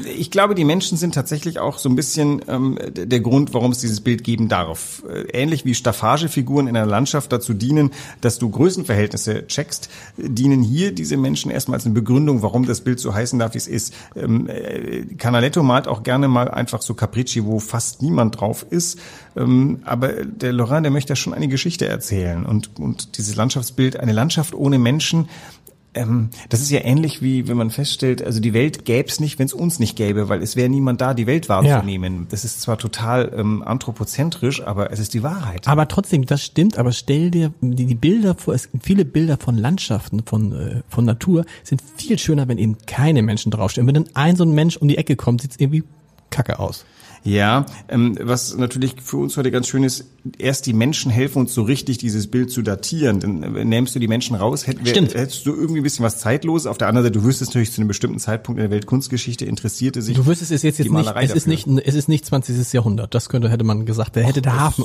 ich 0.05 0.31
glaube, 0.31 0.55
die 0.55 0.63
Menschen 0.63 0.97
sind 0.97 1.13
tatsächlich 1.13 1.59
auch 1.59 1.77
so 1.77 1.89
ein 1.89 1.95
bisschen 1.95 2.41
ähm, 2.47 2.77
der 2.93 3.19
Grund, 3.19 3.53
warum 3.53 3.71
es 3.71 3.79
dieses 3.79 4.01
Bild 4.01 4.23
geben 4.23 4.47
darf. 4.47 5.03
Äh, 5.09 5.23
Ähnlich 5.33 5.65
wie 5.65 5.73
Staffagefiguren 5.73 6.67
in 6.67 6.77
einer 6.77 6.85
Landschaft 6.85 7.31
dazu 7.31 7.53
dienen, 7.53 7.91
dass 8.21 8.39
du 8.39 8.49
Größenverhältnisse 8.49 9.47
checkst, 9.47 9.89
dienen 10.17 10.63
hier 10.63 10.93
diese 10.93 11.17
Menschen 11.17 11.51
erstmal 11.51 11.77
als 11.77 11.85
eine 11.85 11.95
Begründung, 11.95 12.41
warum 12.41 12.65
das 12.65 12.81
Bild 12.81 12.99
so 12.99 13.13
heißen 13.13 13.39
darf, 13.39 13.53
wie 13.53 13.57
es 13.57 13.67
ist. 13.67 13.93
Ähm, 14.15 14.47
äh, 14.47 15.05
Canaletto 15.17 15.63
malt 15.63 15.87
auch 15.87 16.03
gerne 16.03 16.27
mal 16.27 16.49
einfach 16.49 16.81
so 16.81 16.93
Capricci, 16.93 17.45
wo 17.45 17.59
fast 17.59 18.01
niemand 18.01 18.39
drauf 18.39 18.65
ist. 18.69 18.99
Ähm, 19.35 19.79
aber 19.83 20.25
der 20.25 20.53
Lorrain, 20.53 20.83
der 20.83 20.91
möchte 20.91 21.11
ja 21.11 21.15
schon 21.15 21.33
eine 21.33 21.47
Geschichte 21.47 21.87
erzählen. 21.87 22.45
Und, 22.45 22.79
und 22.79 23.17
dieses 23.17 23.35
Landschaftsbild, 23.35 23.99
eine 23.99 24.13
Landschaft 24.13 24.53
ohne 24.53 24.79
Menschen, 24.79 25.27
ähm, 25.95 26.29
das 26.49 26.61
ist 26.61 26.71
ja 26.71 26.81
ähnlich 26.83 27.21
wie 27.21 27.47
wenn 27.47 27.57
man 27.57 27.69
feststellt, 27.69 28.23
also 28.23 28.39
die 28.39 28.53
Welt 28.53 28.85
gäbe 28.85 29.07
es 29.07 29.19
nicht, 29.19 29.39
wenn 29.39 29.45
es 29.45 29.53
uns 29.53 29.79
nicht 29.79 29.95
gäbe, 29.95 30.29
weil 30.29 30.41
es 30.41 30.55
wäre 30.55 30.69
niemand 30.69 31.01
da, 31.01 31.13
die 31.13 31.27
Welt 31.27 31.49
wahrzunehmen. 31.49 32.27
Das 32.29 32.43
ist 32.43 32.61
zwar 32.61 32.77
total 32.77 33.31
ähm, 33.35 33.63
anthropozentrisch, 33.63 34.63
aber 34.63 34.91
es 34.91 34.99
ist 34.99 35.13
die 35.13 35.23
Wahrheit. 35.23 35.67
Aber 35.67 35.87
trotzdem, 35.87 36.25
das 36.25 36.43
stimmt, 36.43 36.77
aber 36.77 36.91
stell 36.91 37.31
dir 37.31 37.53
die, 37.61 37.85
die 37.85 37.95
Bilder 37.95 38.35
vor, 38.35 38.53
es 38.53 38.71
gibt 38.71 38.85
viele 38.85 39.05
Bilder 39.05 39.37
von 39.37 39.57
Landschaften, 39.57 40.23
von, 40.25 40.51
äh, 40.53 40.81
von 40.89 41.05
Natur, 41.05 41.45
sind 41.63 41.81
viel 41.97 42.17
schöner, 42.19 42.47
wenn 42.47 42.57
eben 42.57 42.77
keine 42.85 43.21
Menschen 43.21 43.51
draufstehen. 43.51 43.87
Wenn 43.87 43.95
dann 43.95 44.09
ein 44.13 44.35
so 44.35 44.43
ein 44.43 44.53
Mensch 44.53 44.77
um 44.77 44.87
die 44.87 44.97
Ecke 44.97 45.15
kommt, 45.15 45.41
sieht's 45.41 45.57
irgendwie 45.57 45.83
kacke 46.29 46.59
aus. 46.59 46.85
Ja, 47.23 47.65
ähm, 47.87 48.17
was 48.21 48.57
natürlich 48.57 48.95
für 49.01 49.17
uns 49.17 49.37
heute 49.37 49.49
ganz 49.49 49.67
schön 49.67 49.83
ist, 49.83 50.05
erst 50.37 50.65
die 50.65 50.73
Menschen 50.73 51.09
helfen 51.09 51.39
uns 51.39 51.53
so 51.53 51.63
richtig, 51.63 51.97
dieses 51.97 52.27
Bild 52.27 52.51
zu 52.51 52.61
datieren. 52.61 53.21
Denn 53.21 53.43
äh, 53.55 53.63
nähmst 53.63 53.95
du 53.95 53.99
die 53.99 54.09
Menschen 54.09 54.35
raus, 54.35 54.67
hätt, 54.67 54.83
wär, 54.83 54.93
hättest 54.93 55.45
du 55.45 55.53
irgendwie 55.53 55.79
ein 55.79 55.83
bisschen 55.83 56.03
was 56.03 56.19
Zeitloses. 56.19 56.67
Auf 56.67 56.77
der 56.77 56.89
anderen 56.89 57.05
Seite, 57.05 57.19
du 57.19 57.25
wüsstest 57.25 57.51
natürlich 57.51 57.71
zu 57.71 57.79
einem 57.79 57.87
bestimmten 57.87 58.19
Zeitpunkt 58.19 58.59
in 58.59 58.63
der 58.63 58.71
Weltkunstgeschichte 58.71 59.45
interessierte 59.45 60.01
sich. 60.01 60.17
Du 60.17 60.25
wüsstest 60.25 60.51
es 60.51 60.63
jetzt, 60.63 60.79
jetzt 60.79 60.91
nicht, 60.91 61.15
es 61.15 61.33
ist 61.33 61.47
dafür. 61.47 61.73
nicht, 61.73 61.87
es 61.87 61.95
ist 61.95 62.09
nicht 62.09 62.25
20. 62.25 62.73
Jahrhundert. 62.73 63.15
Das 63.15 63.29
könnte, 63.29 63.49
hätte 63.49 63.63
man 63.63 63.85
gesagt, 63.85 64.17
da 64.17 64.21
hätte 64.21 64.41
der 64.41 64.59
Hafen. 64.59 64.83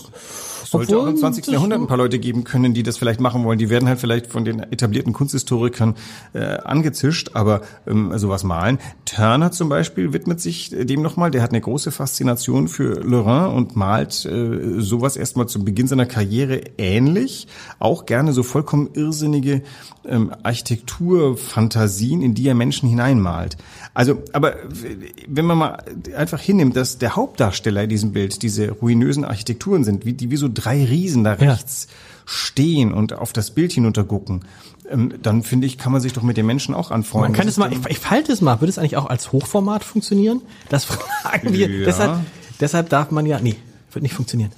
sollte 0.65 0.97
auch 0.97 1.03
im 1.03 1.09
Obwohl, 1.09 1.21
20. 1.21 1.49
Jahrhundert 1.49 1.81
ein 1.81 1.89
paar 1.89 1.97
Leute 1.97 2.21
geben 2.21 2.45
können, 2.45 2.73
die 2.73 2.85
das 2.85 2.99
vielleicht 2.99 3.21
machen 3.21 3.43
wollen. 3.45 3.59
Die 3.59 3.69
werden 3.69 3.89
halt 3.89 3.99
vielleicht 3.99 4.29
von 4.29 4.45
den 4.45 4.61
etablierten 4.61 5.13
Kunsthistorikern 5.13 5.97
äh, 6.35 6.41
angezischt, 6.41 7.31
aber 7.35 7.63
ähm, 7.87 8.17
sowas 8.17 8.45
malen. 8.45 8.79
Turner 9.09 9.51
zum 9.53 9.69
Beispiel 9.69 10.13
widmet 10.13 10.41
sich 10.41 10.73
äh, 10.73 10.85
dem 10.85 11.03
nochmal. 11.03 11.31
Der 11.31 11.43
hat 11.43 11.51
eine 11.51 11.61
große 11.61 11.91
Faszination 11.91 12.69
für 12.69 13.01
Lorrain 13.01 13.55
und 13.55 13.75
malt 13.75 14.25
äh, 14.27 14.81
sowas 14.81 15.17
erstmal 15.17 15.49
zu 15.49 15.65
Beginn 15.65 15.89
seiner 15.89 16.07
Karriere 16.07 16.61
ähnlich. 16.77 17.49
Auch 17.79 18.07
gerne 18.07 18.33
so 18.33 18.43
vollkommen 18.43 18.91
irrsinnige 18.95 19.63
ähm, 20.07 20.33
Architekturfantasien, 20.43 22.23
in 22.23 22.35
die 22.35 22.47
er 22.49 22.55
Menschen 22.55 22.89
hineinmalt. 22.89 23.57
Also, 23.95 24.23
aber 24.33 24.57
wenn 25.27 25.47
man 25.47 25.59
mal 25.59 25.85
einfach 26.17 26.41
hinnimmt, 26.41 26.77
dass 26.77 26.99
der 26.99 27.17
Hauptdarsteller 27.17 27.85
in 27.85 27.89
diesem 27.89 28.13
Bild 28.13 28.43
diese 28.43 28.71
ruinösen 28.71 29.25
Architekturen 29.25 29.85
sind, 29.85 30.05
wie 30.05 30.13
die 30.13 30.31
wie 30.31 30.37
so 30.37 30.49
drei 30.53 30.85
Riesen 30.85 31.25
da 31.25 31.35
Ja. 31.35 31.53
rechts 31.53 31.89
stehen 32.27 32.93
und 32.93 33.15
auf 33.15 33.33
das 33.33 33.51
Bild 33.53 33.73
hinuntergucken, 33.73 34.45
dann 35.23 35.43
finde 35.43 35.67
ich, 35.67 35.79
kann 35.79 35.93
man 35.93 36.01
sich 36.01 36.13
doch 36.13 36.23
mit 36.23 36.37
den 36.37 36.47
Menschen 36.47 36.75
auch 36.75 36.91
anfreunden. 36.91 37.33
Man 37.33 37.39
kann 37.39 37.49
es 37.49 37.57
mal, 37.57 37.73
ich, 37.73 37.79
ich 37.89 37.99
falte 37.99 38.33
es 38.33 38.41
mal, 38.41 38.61
würde 38.61 38.71
es 38.71 38.79
eigentlich 38.79 38.97
auch 38.97 39.07
als 39.07 39.33
Hochformat 39.33 39.85
funktionieren? 39.85 40.41
Das 40.69 40.85
fragen 40.85 41.53
wir. 41.53 41.69
Ja. 41.71 41.85
Deshalb, 41.85 42.21
deshalb 42.61 42.89
darf 42.89 43.11
man 43.11 43.27
ja, 43.27 43.39
nee, 43.41 43.57
wird 43.93 44.03
nicht 44.03 44.15
funktionieren. 44.15 44.51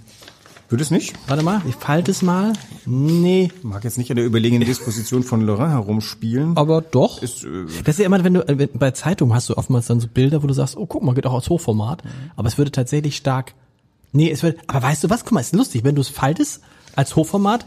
Würde 0.69 0.85
es 0.85 0.93
nicht? 0.93 1.14
Warte 1.27 1.43
mal, 1.43 1.61
ich 1.69 1.75
falte 1.75 2.12
es 2.12 2.23
mal. 2.23 2.53
Nee, 2.87 3.51
Mag 3.64 3.83
jetzt 3.83 3.99
nicht 3.99 4.09
an 4.11 4.16
der 4.16 4.25
überlegenen 4.25 4.64
Disposition 4.64 5.25
von 5.25 5.40
Lorrain 5.40 5.71
herumspielen. 5.71 6.57
aber 6.57 6.81
doch. 6.81 7.21
Ist, 7.23 7.43
äh, 7.43 7.49
das 7.85 7.97
ist 7.97 7.99
ja 7.99 8.07
immer, 8.07 8.23
wenn 8.23 8.35
du, 8.35 8.45
wenn- 8.47 8.69
bei 8.75 8.93
Zeitungen 8.93 9.35
hast 9.35 9.49
du 9.49 9.57
oftmals 9.57 9.87
dann 9.87 9.99
so 9.99 10.07
Bilder, 10.07 10.45
wo 10.45 10.47
du 10.47 10.55
sagst, 10.55 10.77
oh, 10.77 10.87
guck 10.87 11.03
mal, 11.03 11.12
geht 11.16 11.27
auch 11.27 11.35
als 11.35 11.49
Hochformat. 11.51 12.05
Aber 12.37 12.47
es 12.47 12.57
würde 12.57 12.71
tatsächlich 12.71 13.16
stark, 13.16 13.55
nee, 14.12 14.31
es 14.31 14.45
wird, 14.45 14.59
aber 14.69 14.83
weißt 14.83 15.03
du 15.03 15.11
was, 15.11 15.25
guck 15.25 15.33
mal, 15.33 15.40
ist 15.40 15.55
lustig, 15.57 15.83
wenn 15.83 15.97
du 15.97 16.03
es 16.03 16.09
faltest 16.09 16.61
als 16.95 17.16
Hochformat, 17.16 17.66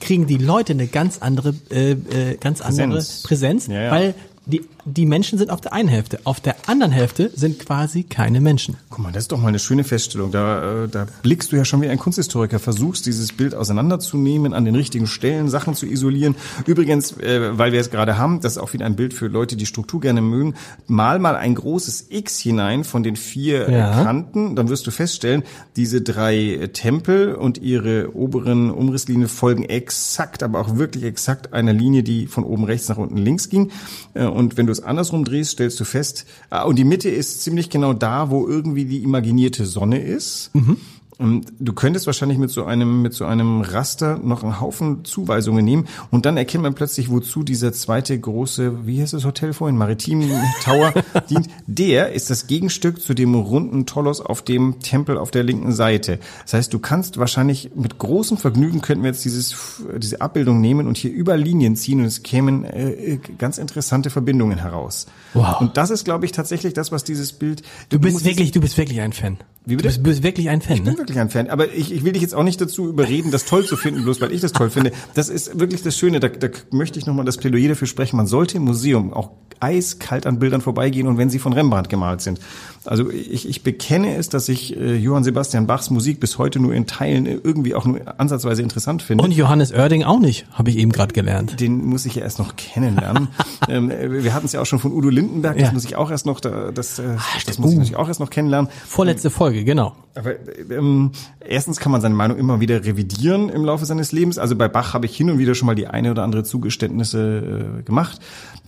kriegen 0.00 0.26
die 0.26 0.38
Leute 0.38 0.72
eine 0.72 0.86
ganz 0.86 1.18
andere, 1.18 1.54
äh, 1.70 1.92
äh, 1.92 2.36
ganz 2.38 2.60
andere 2.60 2.88
Präsenz. 2.88 3.22
Präsenz, 3.22 3.66
Ja, 3.68 3.82
ja. 3.82 3.90
weil 3.90 4.14
die, 4.46 4.62
die 4.84 5.06
Menschen 5.06 5.38
sind 5.38 5.50
auf 5.50 5.60
der 5.60 5.72
einen 5.72 5.88
Hälfte. 5.88 6.20
Auf 6.24 6.40
der 6.40 6.56
anderen 6.66 6.92
Hälfte 6.92 7.30
sind 7.34 7.58
quasi 7.58 8.02
keine 8.02 8.40
Menschen. 8.40 8.76
Guck 8.90 8.98
mal, 8.98 9.12
das 9.12 9.24
ist 9.24 9.32
doch 9.32 9.40
mal 9.40 9.48
eine 9.48 9.58
schöne 9.58 9.84
Feststellung. 9.84 10.30
Da, 10.32 10.84
äh, 10.84 10.88
da 10.88 11.06
blickst 11.22 11.50
du 11.52 11.56
ja 11.56 11.64
schon 11.64 11.80
wie 11.80 11.88
ein 11.88 11.98
Kunsthistoriker, 11.98 12.58
versuchst 12.58 13.06
dieses 13.06 13.32
Bild 13.32 13.54
auseinanderzunehmen, 13.54 14.52
an 14.52 14.64
den 14.66 14.74
richtigen 14.74 15.06
Stellen 15.06 15.48
Sachen 15.48 15.74
zu 15.74 15.86
isolieren. 15.86 16.36
Übrigens, 16.66 17.16
äh, 17.18 17.56
weil 17.56 17.72
wir 17.72 17.80
es 17.80 17.90
gerade 17.90 18.18
haben, 18.18 18.40
das 18.40 18.52
ist 18.52 18.58
auch 18.58 18.74
wieder 18.74 18.84
ein 18.84 18.96
Bild 18.96 19.14
für 19.14 19.28
Leute, 19.28 19.56
die 19.56 19.66
Struktur 19.66 20.00
gerne 20.00 20.20
mögen, 20.20 20.54
mal 20.86 21.18
mal 21.18 21.36
ein 21.36 21.54
großes 21.54 22.06
X 22.10 22.38
hinein 22.38 22.84
von 22.84 23.02
den 23.02 23.16
vier 23.16 23.68
äh, 23.68 23.78
Ja. 23.78 24.02
Kanten, 24.02 24.56
dann 24.56 24.68
wirst 24.68 24.86
du 24.86 24.90
feststellen, 24.90 25.42
diese 25.76 26.02
drei 26.02 26.36
äh, 26.36 26.68
Tempel 26.68 27.34
und 27.34 27.58
ihre 27.58 28.14
oberen 28.14 28.70
Umrisslinien 28.70 29.28
folgen 29.28 29.64
exakt, 29.64 30.42
aber 30.42 30.60
auch 30.60 30.76
wirklich 30.76 31.04
exakt 31.04 31.52
einer 31.54 31.72
Linie, 31.72 32.02
die 32.02 32.26
von 32.26 32.44
oben 32.44 32.64
rechts 32.64 32.88
nach 32.88 32.98
unten 32.98 33.16
links 33.16 33.48
ging. 33.48 33.70
Äh, 34.12 34.33
Und 34.34 34.56
wenn 34.56 34.66
du 34.66 34.72
es 34.72 34.82
andersrum 34.82 35.24
drehst, 35.24 35.52
stellst 35.52 35.78
du 35.80 35.84
fest, 35.84 36.26
ah, 36.50 36.62
und 36.64 36.76
die 36.76 36.84
Mitte 36.84 37.08
ist 37.08 37.42
ziemlich 37.42 37.70
genau 37.70 37.92
da, 37.92 38.30
wo 38.30 38.46
irgendwie 38.46 38.84
die 38.84 39.02
imaginierte 39.02 39.64
Sonne 39.66 40.02
ist. 40.02 40.50
Und 40.54 41.03
du 41.18 41.72
könntest 41.72 42.06
wahrscheinlich 42.06 42.38
mit 42.38 42.50
so 42.50 42.64
einem 42.64 43.02
mit 43.02 43.14
so 43.14 43.24
einem 43.24 43.60
Raster 43.60 44.18
noch 44.18 44.42
einen 44.42 44.60
Haufen 44.60 45.04
Zuweisungen 45.04 45.64
nehmen 45.64 45.86
und 46.10 46.26
dann 46.26 46.36
erkennt 46.36 46.62
man 46.64 46.74
plötzlich, 46.74 47.10
wozu 47.10 47.42
dieser 47.44 47.72
zweite 47.72 48.18
große, 48.18 48.86
wie 48.86 49.00
heißt 49.00 49.12
das 49.12 49.24
Hotel 49.24 49.52
vorhin, 49.52 49.76
Maritim 49.76 50.28
Tower 50.64 50.92
dient. 51.30 51.48
Der 51.66 52.12
ist 52.12 52.30
das 52.30 52.46
Gegenstück 52.46 53.00
zu 53.00 53.14
dem 53.14 53.34
runden 53.34 53.86
Tolos 53.86 54.20
auf 54.20 54.42
dem 54.42 54.80
Tempel 54.80 55.16
auf 55.16 55.30
der 55.30 55.44
linken 55.44 55.72
Seite. 55.72 56.18
Das 56.42 56.54
heißt, 56.54 56.72
du 56.74 56.78
kannst 56.78 57.18
wahrscheinlich 57.18 57.70
mit 57.74 57.98
großem 57.98 58.36
Vergnügen 58.36 58.80
könnten 58.80 59.04
wir 59.04 59.10
jetzt 59.10 59.24
dieses 59.24 59.56
diese 59.98 60.20
Abbildung 60.20 60.60
nehmen 60.60 60.86
und 60.88 60.96
hier 60.96 61.12
über 61.12 61.36
Linien 61.36 61.76
ziehen 61.76 62.00
und 62.00 62.06
es 62.06 62.22
kämen 62.22 62.64
äh, 62.64 63.18
ganz 63.38 63.58
interessante 63.58 64.10
Verbindungen 64.10 64.58
heraus. 64.58 65.06
Wow. 65.34 65.60
Und 65.60 65.76
das 65.76 65.90
ist, 65.90 66.04
glaube 66.04 66.24
ich, 66.26 66.32
tatsächlich 66.32 66.74
das, 66.74 66.90
was 66.92 67.04
dieses 67.04 67.32
Bild. 67.32 67.62
Du 67.88 67.98
bist 67.98 68.14
musst 68.14 68.26
es- 68.26 68.30
wirklich, 68.32 68.50
du 68.52 68.60
bist 68.60 68.76
wirklich 68.78 69.00
ein 69.00 69.12
Fan. 69.12 69.38
Wie 69.66 69.76
bitte? 69.76 69.88
Du 69.88 69.88
bist, 69.88 70.02
bist 70.02 70.22
wirklich 70.22 70.50
ein 70.50 70.60
Fan, 70.60 70.82
ne? 70.82 70.94
Wirklich 71.04 71.20
ein 71.20 71.30
Fan. 71.30 71.48
Aber 71.50 71.72
ich, 71.72 71.92
ich 71.92 72.04
will 72.04 72.12
dich 72.12 72.22
jetzt 72.22 72.34
auch 72.34 72.42
nicht 72.42 72.60
dazu 72.60 72.88
überreden, 72.88 73.30
das 73.30 73.44
toll 73.44 73.64
zu 73.64 73.76
finden, 73.76 74.02
bloß 74.04 74.20
weil 74.20 74.32
ich 74.32 74.40
das 74.40 74.52
toll 74.52 74.70
finde. 74.70 74.92
Das 75.14 75.28
ist 75.28 75.58
wirklich 75.58 75.82
das 75.82 75.96
Schöne. 75.98 76.18
Da, 76.20 76.28
da 76.28 76.48
möchte 76.70 76.98
ich 76.98 77.06
nochmal 77.06 77.24
das 77.24 77.36
Plädoyer 77.36 77.68
dafür 77.68 77.86
sprechen. 77.86 78.16
Man 78.16 78.26
sollte 78.26 78.56
im 78.56 78.64
Museum 78.64 79.12
auch 79.12 79.30
eiskalt 79.60 80.26
an 80.26 80.38
Bildern 80.40 80.60
vorbeigehen 80.60 81.06
und 81.06 81.16
wenn 81.16 81.30
sie 81.30 81.38
von 81.38 81.52
Rembrandt 81.52 81.88
gemalt 81.88 82.20
sind. 82.20 82.40
Also 82.84 83.08
ich, 83.10 83.48
ich 83.48 83.62
bekenne 83.62 84.16
es, 84.16 84.28
dass 84.28 84.48
ich 84.48 84.76
äh, 84.76 84.96
Johann 84.96 85.24
Sebastian 85.24 85.66
Bachs 85.66 85.90
Musik 85.90 86.20
bis 86.20 86.36
heute 86.38 86.58
nur 86.58 86.74
in 86.74 86.86
Teilen 86.86 87.24
irgendwie 87.24 87.74
auch 87.74 87.86
nur 87.86 88.00
ansatzweise 88.20 88.60
interessant 88.62 89.00
finde. 89.02 89.24
Und 89.24 89.30
Johannes 89.30 89.72
Oerding 89.72 90.02
auch 90.02 90.18
nicht, 90.18 90.46
habe 90.52 90.70
ich 90.70 90.76
eben 90.76 90.92
gerade 90.92 91.14
gelernt. 91.14 91.60
den 91.60 91.84
muss 91.86 92.04
ich 92.04 92.16
ja 92.16 92.22
erst 92.22 92.40
noch 92.40 92.56
kennenlernen. 92.56 93.28
ähm, 93.68 93.90
äh, 93.90 94.22
wir 94.24 94.34
hatten 94.34 94.46
es 94.46 94.52
ja 94.52 94.60
auch 94.60 94.66
schon 94.66 94.80
von 94.80 94.92
Udo 94.92 95.08
Lindenberg, 95.08 95.54
das 95.56 95.68
Ja. 95.68 95.72
muss 95.72 95.84
ich 95.84 95.96
auch 95.96 96.10
erst 96.10 96.26
noch, 96.26 96.40
da, 96.40 96.70
das, 96.72 96.98
äh, 96.98 97.02
das 97.14 97.42
stimmt. 97.42 97.58
muss 97.60 97.70
ich 97.72 97.78
natürlich 97.78 97.96
auch 97.96 98.08
erst 98.08 98.20
noch 98.20 98.30
kennenlernen. 98.30 98.70
Vorletzte 98.86 99.30
Folge, 99.30 99.64
genau. 99.64 99.94
Aber 100.16 100.32
ähm, 100.70 100.93
erstens 101.40 101.78
kann 101.80 101.92
man 101.92 102.00
seine 102.00 102.14
Meinung 102.14 102.36
immer 102.38 102.60
wieder 102.60 102.84
revidieren 102.84 103.48
im 103.48 103.64
Laufe 103.64 103.84
seines 103.86 104.12
Lebens. 104.12 104.38
Also 104.38 104.56
bei 104.56 104.68
Bach 104.68 104.94
habe 104.94 105.06
ich 105.06 105.16
hin 105.16 105.30
und 105.30 105.38
wieder 105.38 105.54
schon 105.54 105.66
mal 105.66 105.74
die 105.74 105.86
eine 105.86 106.10
oder 106.10 106.22
andere 106.22 106.44
Zugeständnisse 106.44 107.78
äh, 107.80 107.82
gemacht. 107.82 108.20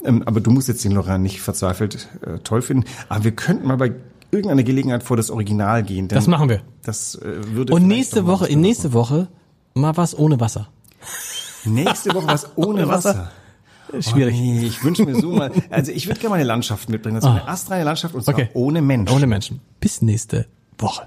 Ähm, 0.05 0.23
aber 0.27 0.41
du 0.41 0.51
musst 0.51 0.69
jetzt 0.69 0.85
den 0.85 0.93
Lorrain 0.93 1.23
nicht 1.23 1.41
verzweifelt 1.41 2.09
äh, 2.25 2.39
toll 2.39 2.63
finden. 2.63 2.85
Aber 3.09 3.25
wir 3.25 3.33
könnten 3.33 3.67
mal 3.67 3.77
bei 3.77 3.93
irgendeiner 4.31 4.63
Gelegenheit 4.63 5.03
vor 5.03 5.17
das 5.17 5.31
Original 5.31 5.83
gehen. 5.83 6.09
Das 6.09 6.27
machen 6.27 6.49
wir. 6.49 6.61
Das 6.85 7.15
äh, 7.17 7.55
würde 7.55 7.73
Und 7.73 7.87
nächste 7.87 8.27
Woche, 8.27 8.47
in 8.47 8.61
nächste 8.61 8.93
Woche 8.93 9.29
mal 9.75 9.97
was 9.97 10.19
ohne 10.19 10.41
Wasser. 10.41 10.69
Nächste 11.65 12.15
Woche 12.15 12.27
was 12.27 12.51
ohne 12.57 12.89
Wasser. 12.89 13.31
Schwierig. 14.01 14.35
Oh, 14.37 14.41
nee, 14.43 14.67
ich 14.67 14.83
wünsche 14.83 15.05
mir 15.05 15.15
so 15.15 15.31
mal, 15.31 15.53
also 15.71 15.93
ich 15.93 16.09
würde 16.09 16.19
gerne 16.19 16.31
mal 16.31 16.37
eine 16.37 16.45
Landschaft 16.45 16.89
mitbringen, 16.89 17.17
also 17.17 17.29
eine 17.29 17.47
astreine 17.47 17.85
Landschaft 17.85 18.17
und 18.17 18.23
zwar 18.25 18.35
Okay. 18.35 18.49
ohne 18.53 18.83
Mensch. 18.83 19.13
Ohne 19.13 19.29
Menschen. 19.29 19.61
Bis 19.79 20.03
nächste 20.03 20.47
Woche. 20.77 21.07